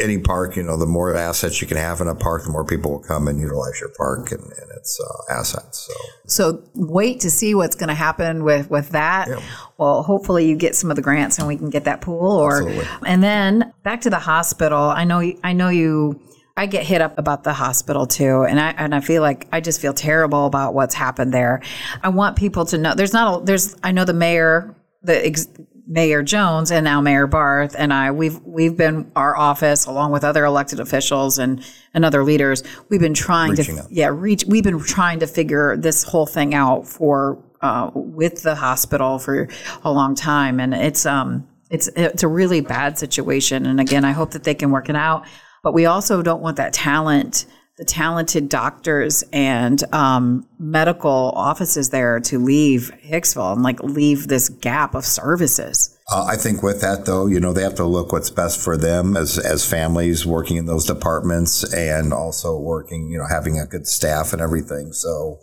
any 0.00 0.18
park, 0.18 0.56
you 0.56 0.62
know, 0.62 0.76
the 0.76 0.86
more 0.86 1.14
assets 1.14 1.60
you 1.60 1.66
can 1.66 1.76
have 1.76 2.00
in 2.00 2.08
a 2.08 2.14
park, 2.14 2.44
the 2.44 2.50
more 2.50 2.64
people 2.64 2.92
will 2.92 3.02
come 3.02 3.28
and 3.28 3.40
utilize 3.40 3.80
your 3.80 3.90
park 3.96 4.30
and, 4.30 4.42
and 4.42 4.70
its 4.76 5.00
uh, 5.00 5.34
assets. 5.34 5.88
So, 5.88 5.94
so 6.26 6.62
wait 6.74 7.20
to 7.20 7.30
see 7.30 7.54
what's 7.54 7.74
going 7.74 7.88
to 7.88 7.94
happen 7.94 8.44
with 8.44 8.70
with 8.70 8.90
that. 8.90 9.28
Yeah. 9.28 9.40
Well, 9.76 10.02
hopefully 10.02 10.48
you 10.48 10.56
get 10.56 10.76
some 10.76 10.90
of 10.90 10.96
the 10.96 11.02
grants 11.02 11.38
and 11.38 11.46
we 11.46 11.56
can 11.56 11.70
get 11.70 11.84
that 11.84 12.00
pool. 12.00 12.30
Or 12.38 12.62
Absolutely. 12.62 12.86
and 13.06 13.22
then 13.22 13.72
back 13.82 14.02
to 14.02 14.10
the 14.10 14.18
hospital. 14.18 14.78
I 14.78 15.04
know 15.04 15.32
I 15.42 15.52
know 15.52 15.68
you. 15.68 16.20
I 16.56 16.66
get 16.66 16.84
hit 16.84 17.00
up 17.00 17.16
about 17.18 17.44
the 17.44 17.52
hospital 17.52 18.04
too, 18.04 18.42
and 18.42 18.58
I 18.58 18.70
and 18.70 18.92
I 18.92 19.00
feel 19.00 19.22
like 19.22 19.46
I 19.52 19.60
just 19.60 19.80
feel 19.80 19.94
terrible 19.94 20.44
about 20.46 20.74
what's 20.74 20.94
happened 20.94 21.32
there. 21.32 21.62
I 22.02 22.08
want 22.08 22.36
people 22.36 22.64
to 22.66 22.78
know 22.78 22.94
there's 22.94 23.12
not 23.12 23.42
a, 23.42 23.44
there's 23.44 23.76
I 23.84 23.92
know 23.92 24.04
the 24.04 24.12
mayor 24.12 24.74
the 25.02 25.26
ex, 25.26 25.46
Mayor 25.88 26.22
Jones 26.22 26.70
and 26.70 26.84
now 26.84 27.00
Mayor 27.00 27.26
Barth 27.26 27.74
and 27.76 27.94
I, 27.94 28.10
we've 28.10 28.38
we've 28.44 28.76
been 28.76 29.10
our 29.16 29.34
office 29.34 29.86
along 29.86 30.12
with 30.12 30.22
other 30.22 30.44
elected 30.44 30.80
officials 30.80 31.38
and 31.38 31.64
and 31.94 32.04
other 32.04 32.22
leaders. 32.22 32.62
We've 32.90 33.00
been 33.00 33.14
trying 33.14 33.52
Reaching 33.52 33.76
to 33.76 33.86
yeah 33.90 34.10
reach. 34.12 34.44
We've 34.46 34.62
been 34.62 34.78
trying 34.80 35.20
to 35.20 35.26
figure 35.26 35.78
this 35.78 36.02
whole 36.02 36.26
thing 36.26 36.54
out 36.54 36.86
for 36.86 37.42
uh, 37.62 37.90
with 37.94 38.42
the 38.42 38.54
hospital 38.54 39.18
for 39.18 39.48
a 39.82 39.90
long 39.90 40.14
time, 40.14 40.60
and 40.60 40.74
it's 40.74 41.06
um 41.06 41.48
it's 41.70 41.88
it's 41.96 42.22
a 42.22 42.28
really 42.28 42.60
bad 42.60 42.98
situation. 42.98 43.64
And 43.64 43.80
again, 43.80 44.04
I 44.04 44.12
hope 44.12 44.32
that 44.32 44.44
they 44.44 44.54
can 44.54 44.70
work 44.70 44.90
it 44.90 44.96
out. 44.96 45.24
But 45.62 45.72
we 45.72 45.86
also 45.86 46.20
don't 46.20 46.42
want 46.42 46.58
that 46.58 46.74
talent 46.74 47.46
the 47.78 47.84
talented 47.84 48.48
doctors 48.48 49.22
and 49.32 49.82
um, 49.94 50.44
medical 50.58 51.32
offices 51.36 51.90
there 51.90 52.18
to 52.18 52.38
leave 52.38 52.90
Hicksville 53.04 53.52
and 53.52 53.62
like 53.62 53.80
leave 53.82 54.26
this 54.26 54.48
gap 54.48 54.96
of 54.96 55.04
services. 55.04 55.96
Uh, 56.10 56.24
I 56.24 56.36
think 56.36 56.62
with 56.62 56.80
that 56.80 57.06
though, 57.06 57.26
you 57.26 57.38
know, 57.38 57.52
they 57.52 57.62
have 57.62 57.76
to 57.76 57.84
look 57.84 58.10
what's 58.12 58.30
best 58.30 58.60
for 58.60 58.76
them 58.76 59.16
as 59.16 59.38
as 59.38 59.68
families 59.68 60.26
working 60.26 60.56
in 60.56 60.66
those 60.66 60.86
departments 60.86 61.72
and 61.72 62.12
also 62.12 62.58
working, 62.58 63.10
you 63.10 63.18
know, 63.18 63.26
having 63.30 63.60
a 63.60 63.66
good 63.66 63.86
staff 63.86 64.32
and 64.32 64.42
everything. 64.42 64.92
So 64.92 65.38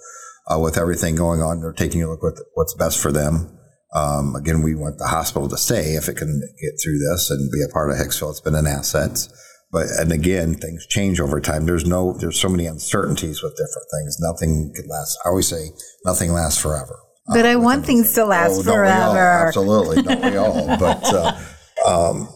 uh, 0.51 0.59
with 0.59 0.77
everything 0.77 1.15
going 1.15 1.41
on, 1.41 1.61
they're 1.61 1.71
taking 1.71 2.03
a 2.03 2.09
look 2.09 2.23
at 2.25 2.43
what's 2.53 2.73
best 2.73 2.99
for 2.99 3.13
them. 3.13 3.57
Um, 3.93 4.35
again, 4.35 4.61
we 4.61 4.75
want 4.75 4.97
the 4.97 5.07
hospital 5.07 5.47
to 5.47 5.57
stay 5.57 5.95
if 5.95 6.09
it 6.09 6.17
can 6.17 6.41
get 6.61 6.73
through 6.83 6.99
this 6.99 7.31
and 7.31 7.49
be 7.49 7.63
a 7.63 7.71
part 7.71 7.91
of 7.91 7.95
Hicksville. 7.95 8.31
It's 8.31 8.41
been 8.41 8.55
an 8.55 8.67
asset. 8.67 9.29
But 9.75 9.87
and 9.99 10.13
again, 10.13 10.53
things 10.53 10.87
change 10.87 11.19
over 11.19 11.41
time. 11.41 11.65
There's 11.65 11.85
no 11.85 12.13
there's 12.13 12.39
so 12.39 12.47
many 12.47 12.65
uncertainties 12.65 13.43
with 13.43 13.57
different 13.57 13.87
things. 13.91 14.17
Nothing 14.21 14.71
can 14.73 14.87
last. 14.87 15.19
I 15.25 15.27
always 15.27 15.49
say 15.49 15.67
nothing 16.05 16.31
lasts 16.31 16.61
forever. 16.61 16.97
But 17.27 17.45
I 17.45 17.57
want 17.57 17.85
things 17.85 18.13
to 18.13 18.23
last 18.23 18.59
oh, 18.59 18.63
forever. 18.63 19.47
Absolutely, 19.47 20.01
don't 20.01 20.23
we 20.23 20.37
all? 20.37 20.65
But 20.79 21.03
uh, 21.03 21.37
um, 21.85 22.29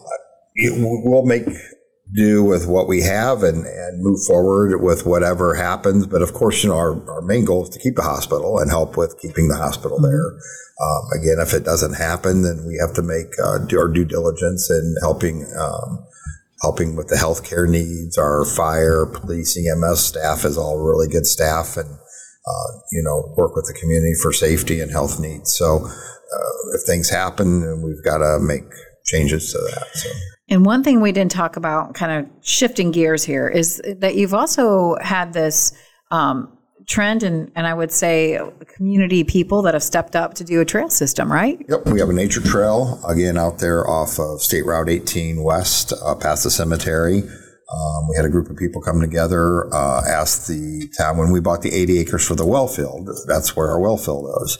it, 0.54 0.74
we'll 0.76 1.24
make 1.24 1.46
do 2.12 2.44
with 2.44 2.66
what 2.66 2.88
we 2.88 3.00
have 3.00 3.42
and, 3.42 3.64
and 3.64 4.02
move 4.02 4.18
forward 4.26 4.82
with 4.82 5.06
whatever 5.06 5.54
happens. 5.54 6.06
But 6.06 6.20
of 6.20 6.34
course, 6.34 6.62
you 6.62 6.68
know, 6.68 6.76
our, 6.76 7.10
our 7.10 7.22
main 7.22 7.46
goal 7.46 7.62
is 7.62 7.70
to 7.70 7.78
keep 7.78 7.94
the 7.96 8.02
hospital 8.02 8.58
and 8.58 8.68
help 8.68 8.98
with 8.98 9.18
keeping 9.18 9.48
the 9.48 9.56
hospital 9.56 9.96
mm-hmm. 9.96 10.10
there. 10.10 10.38
Um, 10.82 11.02
again, 11.18 11.36
if 11.40 11.54
it 11.54 11.64
doesn't 11.64 11.94
happen, 11.94 12.42
then 12.42 12.66
we 12.66 12.76
have 12.84 12.94
to 12.96 13.02
make 13.02 13.32
uh, 13.42 13.64
do 13.64 13.78
our 13.78 13.88
due 13.88 14.04
diligence 14.04 14.68
in 14.68 14.96
helping 15.00 15.50
um, 15.58 16.04
helping 16.62 16.96
with 16.96 17.08
the 17.08 17.16
healthcare 17.16 17.68
needs. 17.68 18.18
Our 18.18 18.44
fire, 18.44 19.06
police, 19.06 19.56
EMS 19.56 20.04
staff 20.04 20.44
is 20.44 20.58
all 20.58 20.78
really 20.78 21.08
good 21.08 21.26
staff 21.26 21.76
and, 21.76 21.88
uh, 21.88 22.78
you 22.92 23.02
know, 23.02 23.34
work 23.36 23.56
with 23.56 23.66
the 23.66 23.78
community 23.78 24.14
for 24.20 24.32
safety 24.32 24.80
and 24.80 24.90
health 24.90 25.18
needs. 25.20 25.54
So 25.54 25.86
uh, 25.86 26.74
if 26.74 26.82
things 26.86 27.08
happen, 27.08 27.82
we've 27.82 28.04
got 28.04 28.18
to 28.18 28.38
make 28.40 28.64
changes 29.04 29.52
to 29.52 29.58
that. 29.58 29.86
So. 29.94 30.10
And 30.48 30.66
one 30.66 30.82
thing 30.82 31.00
we 31.00 31.12
didn't 31.12 31.30
talk 31.32 31.56
about, 31.56 31.94
kind 31.94 32.12
of 32.12 32.44
shifting 32.44 32.90
gears 32.90 33.24
here, 33.24 33.48
is 33.48 33.80
that 33.98 34.16
you've 34.16 34.34
also 34.34 34.96
had 35.00 35.32
this 35.32 35.72
um, 36.10 36.58
trend 36.90 37.22
and, 37.22 37.50
and 37.54 37.66
I 37.66 37.72
would 37.72 37.92
say 37.92 38.38
community 38.74 39.22
people 39.22 39.62
that 39.62 39.74
have 39.74 39.82
stepped 39.82 40.16
up 40.16 40.34
to 40.34 40.44
do 40.44 40.60
a 40.60 40.64
trail 40.64 40.90
system, 40.90 41.32
right? 41.32 41.64
Yep. 41.68 41.86
We 41.86 42.00
have 42.00 42.10
a 42.10 42.12
nature 42.12 42.40
trail, 42.40 43.00
again, 43.06 43.38
out 43.38 43.60
there 43.60 43.88
off 43.88 44.18
of 44.18 44.42
State 44.42 44.66
Route 44.66 44.88
18 44.88 45.42
West, 45.42 45.92
uh, 46.04 46.16
past 46.16 46.44
the 46.44 46.50
cemetery. 46.50 47.22
Um, 47.22 48.08
we 48.08 48.16
had 48.16 48.24
a 48.24 48.28
group 48.28 48.50
of 48.50 48.56
people 48.56 48.82
come 48.82 49.00
together, 49.00 49.72
uh, 49.72 50.02
asked 50.06 50.48
the 50.48 50.92
town 50.98 51.16
when 51.16 51.30
we 51.30 51.38
bought 51.40 51.62
the 51.62 51.72
80 51.72 52.00
acres 52.00 52.26
for 52.26 52.34
the 52.34 52.46
well 52.46 52.66
field, 52.66 53.08
that's 53.28 53.54
where 53.54 53.70
our 53.70 53.80
well 53.80 53.96
field 53.96 54.28
is. 54.42 54.58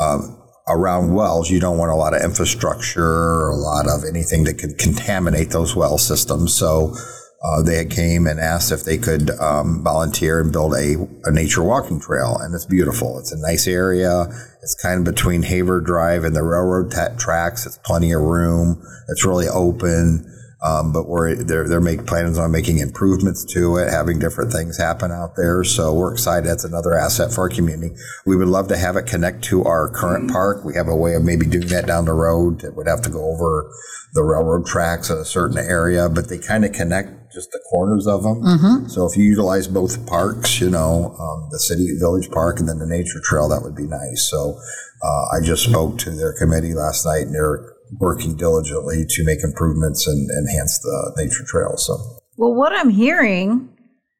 Um, 0.00 0.42
around 0.66 1.14
wells, 1.14 1.48
you 1.48 1.60
don't 1.60 1.78
want 1.78 1.92
a 1.92 1.94
lot 1.94 2.14
of 2.14 2.22
infrastructure 2.22 3.48
a 3.48 3.56
lot 3.56 3.88
of 3.88 4.04
anything 4.04 4.44
that 4.44 4.58
could 4.58 4.76
contaminate 4.78 5.50
those 5.50 5.76
well 5.76 5.98
systems. 5.98 6.54
So 6.54 6.94
uh, 7.42 7.62
they 7.62 7.84
came 7.84 8.26
and 8.26 8.40
asked 8.40 8.72
if 8.72 8.84
they 8.84 8.98
could 8.98 9.30
um, 9.38 9.82
volunteer 9.84 10.40
and 10.40 10.52
build 10.52 10.74
a, 10.74 10.96
a, 11.24 11.30
nature 11.30 11.62
walking 11.62 12.00
trail, 12.00 12.36
and 12.40 12.52
it's 12.52 12.66
beautiful. 12.66 13.16
It's 13.18 13.30
a 13.30 13.38
nice 13.38 13.68
area. 13.68 14.26
It's 14.60 14.74
kind 14.74 14.98
of 14.98 15.14
between 15.14 15.42
Haver 15.42 15.80
Drive 15.80 16.24
and 16.24 16.34
the 16.34 16.42
railroad 16.42 16.90
t- 16.90 17.16
tracks. 17.16 17.64
It's 17.64 17.78
plenty 17.78 18.10
of 18.10 18.22
room. 18.22 18.82
It's 19.08 19.24
really 19.24 19.46
open. 19.46 20.26
Um, 20.60 20.92
but 20.92 21.06
we're 21.06 21.36
they're 21.36 21.68
they're 21.68 21.80
make 21.80 22.04
plans 22.04 22.36
on 22.36 22.50
making 22.50 22.78
improvements 22.78 23.44
to 23.54 23.76
it, 23.76 23.90
having 23.90 24.18
different 24.18 24.52
things 24.52 24.76
happen 24.76 25.12
out 25.12 25.36
there. 25.36 25.62
So 25.62 25.94
we're 25.94 26.12
excited. 26.12 26.48
That's 26.48 26.64
another 26.64 26.98
asset 26.98 27.32
for 27.32 27.42
our 27.42 27.48
community. 27.48 27.94
We 28.26 28.34
would 28.34 28.48
love 28.48 28.66
to 28.68 28.76
have 28.76 28.96
it 28.96 29.06
connect 29.06 29.44
to 29.44 29.62
our 29.64 29.88
current 29.88 30.32
park. 30.32 30.64
We 30.64 30.74
have 30.74 30.88
a 30.88 30.96
way 30.96 31.14
of 31.14 31.22
maybe 31.22 31.46
doing 31.46 31.68
that 31.68 31.86
down 31.86 32.06
the 32.06 32.12
road. 32.12 32.64
It 32.64 32.74
would 32.74 32.88
have 32.88 33.02
to 33.02 33.10
go 33.10 33.24
over 33.24 33.70
the 34.14 34.24
railroad 34.24 34.66
tracks 34.66 35.10
in 35.10 35.18
a 35.18 35.24
certain 35.24 35.58
area, 35.58 36.08
but 36.08 36.28
they 36.28 36.38
kind 36.38 36.64
of 36.64 36.72
connect 36.72 37.32
just 37.32 37.52
the 37.52 37.60
corners 37.70 38.06
of 38.06 38.22
them. 38.22 38.42
Mm-hmm. 38.42 38.88
So 38.88 39.06
if 39.06 39.16
you 39.16 39.24
utilize 39.24 39.68
both 39.68 40.06
parks, 40.06 40.60
you 40.60 40.70
know, 40.70 41.14
um, 41.20 41.48
the 41.52 41.58
city 41.60 41.94
village 42.00 42.30
park 42.30 42.58
and 42.58 42.68
then 42.68 42.78
the 42.78 42.86
nature 42.86 43.20
trail, 43.22 43.48
that 43.50 43.62
would 43.62 43.76
be 43.76 43.86
nice. 43.86 44.28
So 44.30 44.58
uh, 45.02 45.36
I 45.36 45.40
just 45.44 45.64
spoke 45.64 45.98
to 45.98 46.10
their 46.10 46.32
committee 46.32 46.74
last 46.74 47.04
night, 47.04 47.26
and 47.26 47.34
they're 47.34 47.74
working 47.98 48.36
diligently 48.36 49.04
to 49.08 49.24
make 49.24 49.42
improvements 49.42 50.06
and 50.06 50.28
enhance 50.30 50.78
the 50.80 51.12
nature 51.16 51.44
trail. 51.46 51.76
So, 51.76 51.94
well, 52.36 52.54
what 52.54 52.72
I'm 52.72 52.90
hearing 52.90 53.68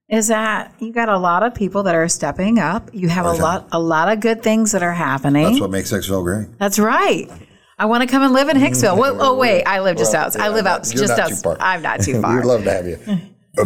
is 0.08 0.28
that 0.28 0.74
you 0.78 0.92
got 0.92 1.08
a 1.08 1.18
lot 1.18 1.42
of 1.42 1.54
people 1.54 1.82
that 1.82 1.94
are 1.94 2.08
stepping 2.08 2.58
up. 2.58 2.90
You 2.94 3.08
have 3.08 3.26
a 3.26 3.32
lot, 3.32 3.68
a 3.72 3.78
lot 3.78 4.10
of 4.10 4.20
good 4.20 4.42
things 4.42 4.72
that 4.72 4.82
are 4.82 4.92
happening. 4.92 5.44
That's 5.44 5.60
what 5.60 5.70
makes 5.70 5.92
Hicksville 5.92 6.24
great. 6.24 6.58
That's 6.58 6.78
right. 6.78 7.30
I 7.78 7.86
want 7.86 8.02
to 8.02 8.08
come 8.08 8.22
and 8.22 8.32
live 8.32 8.48
in 8.48 8.56
Hicksville. 8.56 8.98
Mm-hmm. 8.98 9.20
oh 9.20 9.36
wait, 9.36 9.64
I 9.64 9.80
live 9.80 9.96
just 9.96 10.12
well, 10.12 10.26
out. 10.26 10.34
Yeah, 10.34 10.44
I 10.44 10.48
live 10.48 10.66
out 10.66 10.84
just 10.84 11.18
out. 11.18 11.56
I'm 11.60 11.82
not 11.82 12.00
too 12.00 12.20
far. 12.22 12.36
We'd 12.36 12.44
love 12.44 12.64
to 12.64 12.72
have 12.72 12.86
you. 12.86 12.98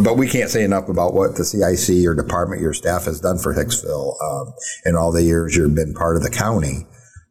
but 0.01 0.17
we 0.17 0.27
can't 0.27 0.49
say 0.49 0.63
enough 0.63 0.89
about 0.89 1.13
what 1.13 1.35
the 1.35 1.45
CIC, 1.45 1.95
your 1.95 2.13
department, 2.13 2.61
your 2.61 2.73
staff 2.73 3.05
has 3.05 3.19
done 3.19 3.39
for 3.39 3.55
Hicksville 3.55 4.15
um, 4.21 4.53
in 4.85 4.95
all 4.95 5.11
the 5.11 5.23
years 5.23 5.55
you've 5.55 5.75
been 5.75 5.93
part 5.93 6.15
of 6.15 6.23
the 6.23 6.29
county. 6.29 6.85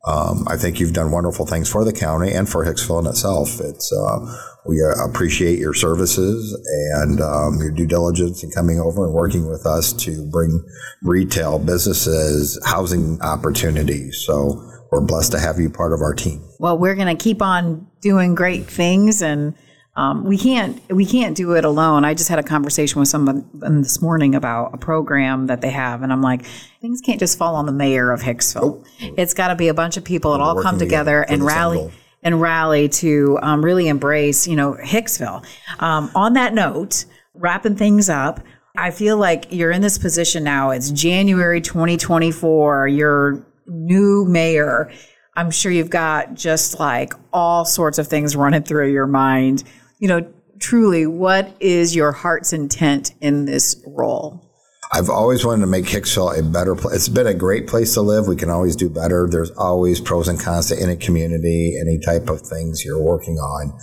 Um, 0.04 0.44
I 0.48 0.56
think 0.56 0.80
you've 0.80 0.92
done 0.92 1.12
wonderful 1.12 1.46
things 1.46 1.68
for 1.68 1.84
the 1.84 1.92
county 1.92 2.32
and 2.32 2.48
for 2.48 2.64
Hicksville 2.64 3.00
in 3.00 3.06
itself. 3.06 3.60
It's 3.60 3.92
uh, 3.92 4.18
we 4.66 4.82
uh, 4.82 5.04
appreciate 5.04 5.60
your 5.60 5.74
services 5.74 6.54
and 6.94 7.20
um, 7.20 7.58
your 7.58 7.70
due 7.70 7.86
diligence 7.86 8.42
in 8.42 8.50
coming 8.50 8.80
over 8.80 9.04
and 9.04 9.14
working 9.14 9.48
with 9.48 9.64
us 9.64 9.92
to 10.04 10.28
bring 10.30 10.64
retail 11.02 11.60
businesses 11.60 12.60
housing 12.64 13.20
opportunities. 13.22 14.24
So 14.26 14.68
we're 14.90 15.02
blessed 15.02 15.32
to 15.32 15.38
have 15.38 15.60
you 15.60 15.70
part 15.70 15.92
of 15.92 16.00
our 16.00 16.14
team. 16.14 16.42
Well, 16.58 16.78
we're 16.78 16.96
going 16.96 17.16
to 17.16 17.22
keep 17.22 17.40
on 17.40 17.86
doing 18.00 18.34
great 18.34 18.66
things 18.66 19.22
and. 19.22 19.54
Um, 19.94 20.24
we 20.24 20.38
can't 20.38 20.80
we 20.90 21.04
can't 21.04 21.36
do 21.36 21.52
it 21.52 21.64
alone. 21.64 22.04
I 22.04 22.14
just 22.14 22.30
had 22.30 22.38
a 22.38 22.42
conversation 22.42 22.98
with 22.98 23.08
someone 23.08 23.46
this 23.52 24.00
morning 24.00 24.34
about 24.34 24.72
a 24.72 24.78
program 24.78 25.48
that 25.48 25.60
they 25.60 25.70
have, 25.70 26.02
and 26.02 26.10
I'm 26.10 26.22
like, 26.22 26.46
things 26.80 27.02
can't 27.02 27.20
just 27.20 27.36
fall 27.36 27.56
on 27.56 27.66
the 27.66 27.72
mayor 27.72 28.10
of 28.10 28.22
Hicksville. 28.22 28.86
It's 29.18 29.34
got 29.34 29.48
to 29.48 29.54
be 29.54 29.68
a 29.68 29.74
bunch 29.74 29.98
of 29.98 30.04
people 30.04 30.32
that 30.32 30.40
all 30.40 30.62
come 30.62 30.78
together 30.78 31.22
and 31.22 31.42
rally 31.42 31.92
and 32.22 32.40
rally 32.40 32.88
to 32.88 33.38
um, 33.42 33.62
really 33.64 33.88
embrace, 33.88 34.46
you 34.46 34.56
know, 34.56 34.74
Hicksville. 34.82 35.44
Um, 35.80 36.10
on 36.14 36.34
that 36.34 36.54
note, 36.54 37.04
wrapping 37.34 37.76
things 37.76 38.08
up, 38.08 38.40
I 38.76 38.92
feel 38.92 39.18
like 39.18 39.46
you're 39.50 39.72
in 39.72 39.82
this 39.82 39.98
position 39.98 40.42
now. 40.44 40.70
It's 40.70 40.90
January 40.90 41.60
2024. 41.60 42.88
You're 42.88 43.44
new 43.66 44.24
mayor, 44.24 44.90
I'm 45.34 45.50
sure 45.50 45.72
you've 45.72 45.90
got 45.90 46.34
just 46.34 46.78
like 46.78 47.14
all 47.32 47.64
sorts 47.64 47.98
of 47.98 48.06
things 48.06 48.36
running 48.36 48.62
through 48.62 48.92
your 48.92 49.06
mind. 49.06 49.64
You 50.02 50.08
know, 50.08 50.32
truly, 50.58 51.06
what 51.06 51.54
is 51.60 51.94
your 51.94 52.10
heart's 52.10 52.52
intent 52.52 53.14
in 53.20 53.44
this 53.44 53.80
role? 53.86 54.50
I've 54.92 55.08
always 55.08 55.46
wanted 55.46 55.60
to 55.60 55.68
make 55.68 55.84
Hicksville 55.84 56.36
a 56.36 56.42
better 56.42 56.74
place. 56.74 56.96
It's 56.96 57.08
been 57.08 57.28
a 57.28 57.34
great 57.34 57.68
place 57.68 57.94
to 57.94 58.02
live. 58.02 58.26
We 58.26 58.34
can 58.34 58.50
always 58.50 58.74
do 58.74 58.90
better. 58.90 59.28
There's 59.30 59.52
always 59.52 60.00
pros 60.00 60.26
and 60.26 60.40
cons 60.40 60.70
to 60.70 60.82
any 60.82 60.96
community, 60.96 61.78
any 61.80 62.00
type 62.00 62.28
of 62.28 62.40
things 62.40 62.84
you're 62.84 63.00
working 63.00 63.36
on. 63.36 63.78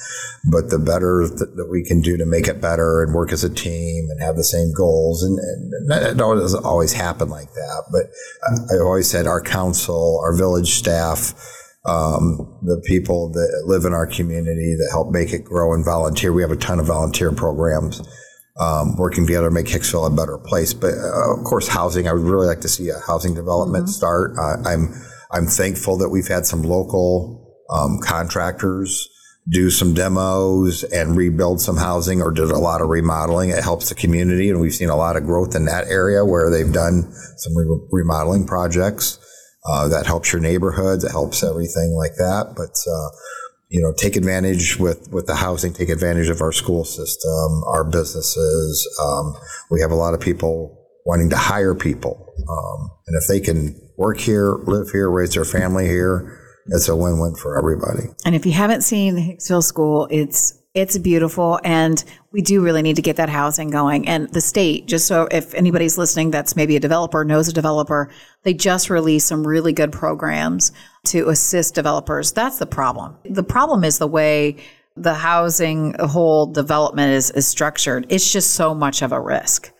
But 0.51 0.69
the 0.69 0.77
better 0.77 1.25
th- 1.25 1.55
that 1.55 1.69
we 1.71 1.86
can 1.86 2.01
do 2.01 2.17
to 2.17 2.25
make 2.25 2.49
it 2.49 2.60
better 2.60 3.01
and 3.01 3.13
work 3.13 3.32
as 3.32 3.45
a 3.45 3.49
team 3.49 4.10
and 4.12 4.21
have 4.21 4.36
the 4.36 4.43
same 4.43 4.73
goals, 4.73 5.23
and, 5.23 5.39
and 5.39 6.03
it 6.03 6.17
doesn't 6.17 6.65
always 6.65 6.91
happen 6.91 7.29
like 7.29 7.53
that. 7.53 7.84
But 7.93 8.08
I, 8.43 8.75
I've 8.75 8.86
always 8.86 9.10
said 9.10 9.25
our 9.25 9.41
council, 9.41 10.19
our 10.21 10.36
village 10.36 10.73
staff, 10.73 11.58
um, 11.89 12.60
the 12.62 12.82
people 12.86 13.32
that 13.32 13.63
live 13.65 13.86
in 13.86 13.93
our 13.93 14.06
community 14.06 14.75
that 14.78 14.89
help 14.91 15.12
make 15.12 15.34
it 15.34 15.43
grow 15.43 15.73
and 15.73 15.84
volunteer. 15.84 16.32
We 16.32 16.43
have 16.43 16.52
a 16.52 16.56
ton 16.56 16.80
of 16.80 16.86
volunteer 16.86 17.32
programs 17.32 18.02
um, 18.60 18.95
working 18.97 19.25
together 19.25 19.47
to 19.47 19.54
make 19.54 19.65
Hicksville 19.65 20.06
a 20.06 20.15
better 20.15 20.38
place. 20.38 20.73
But 20.73 20.93
uh, 20.93 21.34
of 21.38 21.43
course, 21.43 21.67
housing. 21.67 22.08
I 22.08 22.13
would 22.13 22.23
really 22.23 22.47
like 22.47 22.62
to 22.62 22.69
see 22.69 22.89
a 22.89 22.99
housing 23.08 23.34
development 23.34 23.86
mm-hmm. 23.86 23.91
start. 23.91 24.34
Uh, 24.38 24.69
I'm 24.69 24.93
I'm 25.32 25.47
thankful 25.47 25.97
that 25.97 26.10
we've 26.10 26.28
had 26.28 26.45
some 26.45 26.62
local 26.62 27.56
um, 27.71 27.99
contractors 28.04 29.08
do 29.47 29.71
some 29.71 29.95
demos 29.95 30.84
and 30.84 31.17
rebuild 31.17 31.60
some 31.60 31.78
housing 31.78 32.21
or 32.21 32.32
did 32.32 32.52
a 32.52 32.60
lot 32.60 32.82
of 32.82 32.89
remodeling. 32.89 33.49
It 33.49 33.63
helps 33.63 33.89
the 33.89 33.95
community, 33.95 34.49
and 34.49 34.60
we've 34.60 34.73
seen 34.73 34.89
a 34.89 34.95
lot 34.95 35.15
of 35.15 35.23
growth 35.23 35.56
in 35.56 35.65
that 35.65 35.88
area 35.88 36.23
where 36.23 36.52
they've 36.52 36.71
done 36.71 37.12
some 37.38 37.58
re- 37.58 37.88
remodeling 37.91 38.45
projects. 38.45 39.18
Uh, 39.65 39.87
that 39.89 40.05
helps 40.05 40.31
your 40.31 40.41
neighborhoods. 40.41 41.03
It 41.03 41.11
helps 41.11 41.43
everything 41.43 41.91
like 41.91 42.15
that. 42.15 42.53
But 42.55 42.75
uh, 42.89 43.09
you 43.69 43.81
know, 43.81 43.93
take 43.93 44.15
advantage 44.15 44.77
with, 44.79 45.09
with 45.11 45.27
the 45.27 45.35
housing, 45.35 45.73
take 45.73 45.89
advantage 45.89 46.29
of 46.29 46.41
our 46.41 46.51
school 46.51 46.83
system, 46.83 47.63
our 47.67 47.83
businesses. 47.83 48.87
Um, 49.01 49.35
we 49.69 49.79
have 49.81 49.91
a 49.91 49.95
lot 49.95 50.13
of 50.13 50.19
people 50.19 50.75
wanting 51.05 51.29
to 51.29 51.37
hire 51.37 51.75
people. 51.75 52.33
Um, 52.49 52.91
and 53.07 53.15
if 53.21 53.27
they 53.27 53.39
can 53.39 53.79
work 53.95 54.19
here, 54.19 54.55
live 54.63 54.89
here, 54.89 55.09
raise 55.09 55.33
their 55.35 55.45
family 55.45 55.85
here, 55.85 56.39
it's 56.67 56.89
a 56.89 56.95
win-win 56.95 57.35
for 57.35 57.57
everybody. 57.57 58.09
And 58.25 58.35
if 58.35 58.45
you 58.45 58.53
haven't 58.53 58.81
seen 58.81 59.15
the 59.15 59.21
Hicksville 59.21 59.63
School, 59.63 60.07
it's 60.09 60.59
it's 60.75 60.97
beautiful, 60.99 61.60
and 61.63 62.03
we 62.32 62.41
do 62.41 62.62
really 62.62 62.84
need 62.84 62.95
to 62.97 63.01
get 63.01 63.15
that 63.15 63.29
housing 63.29 63.71
going. 63.71 64.08
And 64.08 64.29
the 64.29 64.41
state, 64.41 64.86
just 64.86 65.08
so 65.08 65.27
if 65.32 65.53
anybody's 65.55 65.97
listening 65.97 66.29
that's 66.29 66.55
maybe 66.55 66.75
a 66.75 66.79
developer, 66.79 67.25
knows 67.25 67.47
a 67.47 67.53
developer, 67.53 68.12
they 68.43 68.53
just 68.53 68.89
released 68.89 69.27
some 69.27 69.45
really 69.45 69.73
good 69.73 69.91
programs 69.91 70.71
to 71.05 71.29
assist 71.29 71.73
developers. 71.73 72.32
That's 72.34 72.60
the 72.60 72.67
problem. 72.67 73.17
The 73.25 73.43
problem 73.43 73.84
is 73.84 73.97
the 73.97 74.08
way 74.08 74.58
the 74.95 75.15
housing 75.15 75.95
whole 75.99 76.45
development 76.45 77.13
is, 77.13 77.32
is 77.32 77.47
structured. 77.47 78.05
It's 78.10 78.32
just 78.32 78.51
so 78.51 78.75
much 78.75 79.01
of 79.01 79.12
a 79.12 79.19
risk. 79.19 79.71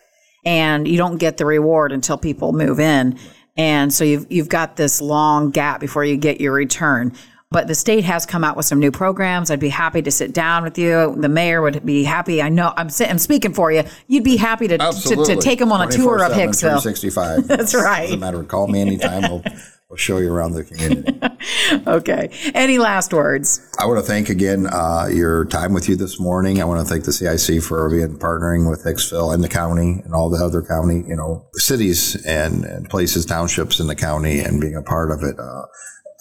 And 0.44 0.88
you 0.88 0.96
don't 0.96 1.18
get 1.18 1.36
the 1.36 1.46
reward 1.46 1.92
until 1.92 2.16
people 2.18 2.52
move 2.52 2.80
in. 2.80 3.18
And 3.56 3.92
so 3.92 4.04
you've, 4.04 4.26
you've 4.30 4.48
got 4.48 4.76
this 4.76 5.00
long 5.00 5.50
gap 5.50 5.80
before 5.80 6.04
you 6.04 6.16
get 6.16 6.40
your 6.40 6.52
return. 6.52 7.12
But 7.52 7.66
the 7.66 7.74
state 7.74 8.04
has 8.04 8.26
come 8.26 8.44
out 8.44 8.56
with 8.56 8.64
some 8.66 8.78
new 8.78 8.92
programs. 8.92 9.50
I'd 9.50 9.58
be 9.58 9.70
happy 9.70 10.02
to 10.02 10.10
sit 10.12 10.32
down 10.32 10.62
with 10.62 10.78
you. 10.78 11.16
The 11.16 11.28
mayor 11.28 11.62
would 11.62 11.84
be 11.84 12.04
happy. 12.04 12.40
I 12.40 12.48
know 12.48 12.72
I'm, 12.76 12.88
I'm 13.00 13.18
speaking 13.18 13.54
for 13.54 13.72
you. 13.72 13.82
You'd 14.06 14.22
be 14.22 14.36
happy 14.36 14.68
to, 14.68 14.78
to, 14.78 15.24
to, 15.24 15.36
take 15.36 15.60
him 15.60 15.72
on 15.72 15.88
a 15.88 15.90
tour 15.90 16.22
of 16.22 16.30
Hicksville. 16.30 16.80
65. 16.80 17.48
That's 17.48 17.74
right. 17.74 18.02
Doesn't 18.02 18.20
matter. 18.20 18.44
Call 18.44 18.68
me 18.68 18.80
anytime. 18.80 19.22
We'll, 19.22 19.42
we'll 19.88 19.96
show 19.96 20.18
you 20.18 20.32
around 20.32 20.52
the 20.52 20.62
community. 20.62 21.18
okay. 21.88 22.30
Any 22.54 22.78
last 22.78 23.12
words? 23.12 23.68
I 23.80 23.86
want 23.86 23.98
to 23.98 24.06
thank 24.06 24.28
again 24.28 24.68
uh, 24.68 25.08
your 25.12 25.44
time 25.46 25.72
with 25.72 25.88
you 25.88 25.96
this 25.96 26.20
morning. 26.20 26.62
I 26.62 26.66
want 26.66 26.86
to 26.86 26.88
thank 26.88 27.04
the 27.04 27.12
CIC 27.12 27.64
for 27.64 27.90
being 27.90 28.16
partnering 28.16 28.70
with 28.70 28.84
Hicksville 28.84 29.34
and 29.34 29.42
the 29.42 29.48
county 29.48 30.02
and 30.04 30.14
all 30.14 30.30
the 30.30 30.38
other 30.38 30.62
county, 30.62 31.02
you 31.08 31.16
know, 31.16 31.48
cities 31.54 32.14
and, 32.24 32.64
and 32.64 32.88
places, 32.88 33.26
townships 33.26 33.80
in 33.80 33.88
the 33.88 33.96
county 33.96 34.38
and 34.38 34.60
being 34.60 34.76
a 34.76 34.82
part 34.82 35.10
of 35.10 35.24
it. 35.24 35.36
Uh, 35.36 35.62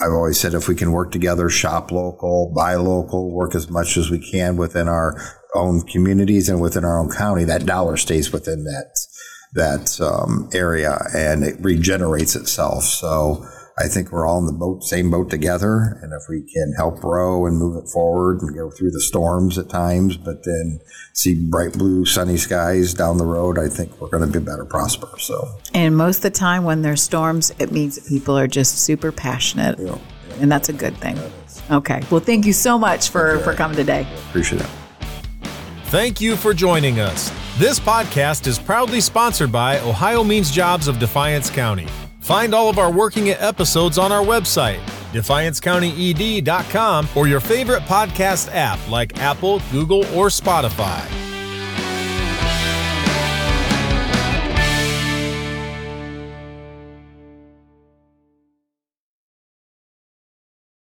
I've 0.01 0.13
always 0.13 0.39
said 0.39 0.53
if 0.53 0.67
we 0.67 0.75
can 0.75 0.91
work 0.91 1.11
together, 1.11 1.49
shop 1.49 1.91
local, 1.91 2.53
buy 2.55 2.75
local, 2.75 3.31
work 3.31 3.53
as 3.53 3.69
much 3.69 3.97
as 3.97 4.09
we 4.09 4.19
can 4.19 4.55
within 4.55 4.87
our 4.87 5.19
own 5.53 5.81
communities 5.81 6.47
and 6.47 6.61
within 6.61 6.85
our 6.85 6.99
own 6.99 7.09
county, 7.11 7.43
that 7.43 7.65
dollar 7.65 7.97
stays 7.97 8.31
within 8.31 8.63
that 8.63 8.95
that 9.53 9.99
um, 9.99 10.47
area 10.53 10.99
and 11.15 11.43
it 11.43 11.55
regenerates 11.59 12.35
itself. 12.35 12.83
So 12.83 13.45
I 13.81 13.87
think 13.87 14.11
we're 14.11 14.27
all 14.27 14.39
in 14.39 14.45
the 14.45 14.51
boat, 14.51 14.83
same 14.83 15.09
boat 15.09 15.29
together. 15.29 15.97
And 16.01 16.11
if 16.11 16.23
we 16.27 16.41
can 16.41 16.73
help 16.75 17.01
row 17.01 17.45
and 17.45 17.57
move 17.57 17.81
it 17.81 17.87
forward 17.87 18.41
and 18.41 18.53
go 18.53 18.69
through 18.69 18.91
the 18.91 18.99
storms 18.99 19.57
at 19.57 19.69
times, 19.69 20.17
but 20.17 20.43
then 20.43 20.81
see 21.13 21.33
bright 21.33 21.73
blue, 21.73 22.03
sunny 22.03 22.35
skies 22.35 22.93
down 22.93 23.17
the 23.17 23.25
road, 23.25 23.57
I 23.57 23.69
think 23.69 24.01
we're 24.01 24.09
going 24.09 24.29
to 24.29 24.39
be 24.39 24.43
better 24.43 24.65
prosper. 24.65 25.07
So, 25.17 25.47
and 25.73 25.95
most 25.95 26.17
of 26.17 26.23
the 26.23 26.31
time 26.31 26.65
when 26.65 26.81
there's 26.81 27.01
storms, 27.01 27.53
it 27.57 27.71
means 27.71 27.95
that 27.95 28.07
people 28.07 28.37
are 28.37 28.47
just 28.47 28.79
super 28.79 29.13
passionate, 29.13 29.79
yeah, 29.79 29.97
yeah. 30.27 30.35
and 30.41 30.51
that's 30.51 30.67
a 30.67 30.73
good 30.73 30.97
thing. 30.97 31.17
Okay. 31.71 32.01
Well, 32.11 32.19
thank 32.19 32.45
you 32.45 32.53
so 32.53 32.77
much 32.77 33.09
for 33.09 33.31
okay. 33.31 33.43
for 33.43 33.53
coming 33.53 33.77
today. 33.77 34.05
Appreciate 34.29 34.61
it. 34.61 34.69
Thank 35.85 36.19
you 36.19 36.35
for 36.35 36.53
joining 36.53 36.99
us. 36.99 37.31
This 37.57 37.79
podcast 37.79 38.45
is 38.45 38.59
proudly 38.59 38.99
sponsored 39.01 39.51
by 39.51 39.79
Ohio 39.79 40.23
Means 40.23 40.51
Jobs 40.51 40.87
of 40.87 40.99
Defiance 40.99 41.49
County. 41.49 41.87
Find 42.29 42.53
all 42.53 42.69
of 42.69 42.77
our 42.77 42.91
Working 42.91 43.25
It 43.25 43.41
episodes 43.41 43.97
on 43.97 44.11
our 44.11 44.23
website, 44.23 44.77
defiancecountyed.com, 45.13 47.09
or 47.15 47.27
your 47.27 47.39
favorite 47.39 47.81
podcast 47.85 48.51
app 48.53 48.77
like 48.87 49.17
Apple, 49.17 49.63
Google, 49.71 50.05
or 50.15 50.27
Spotify. 50.27 51.28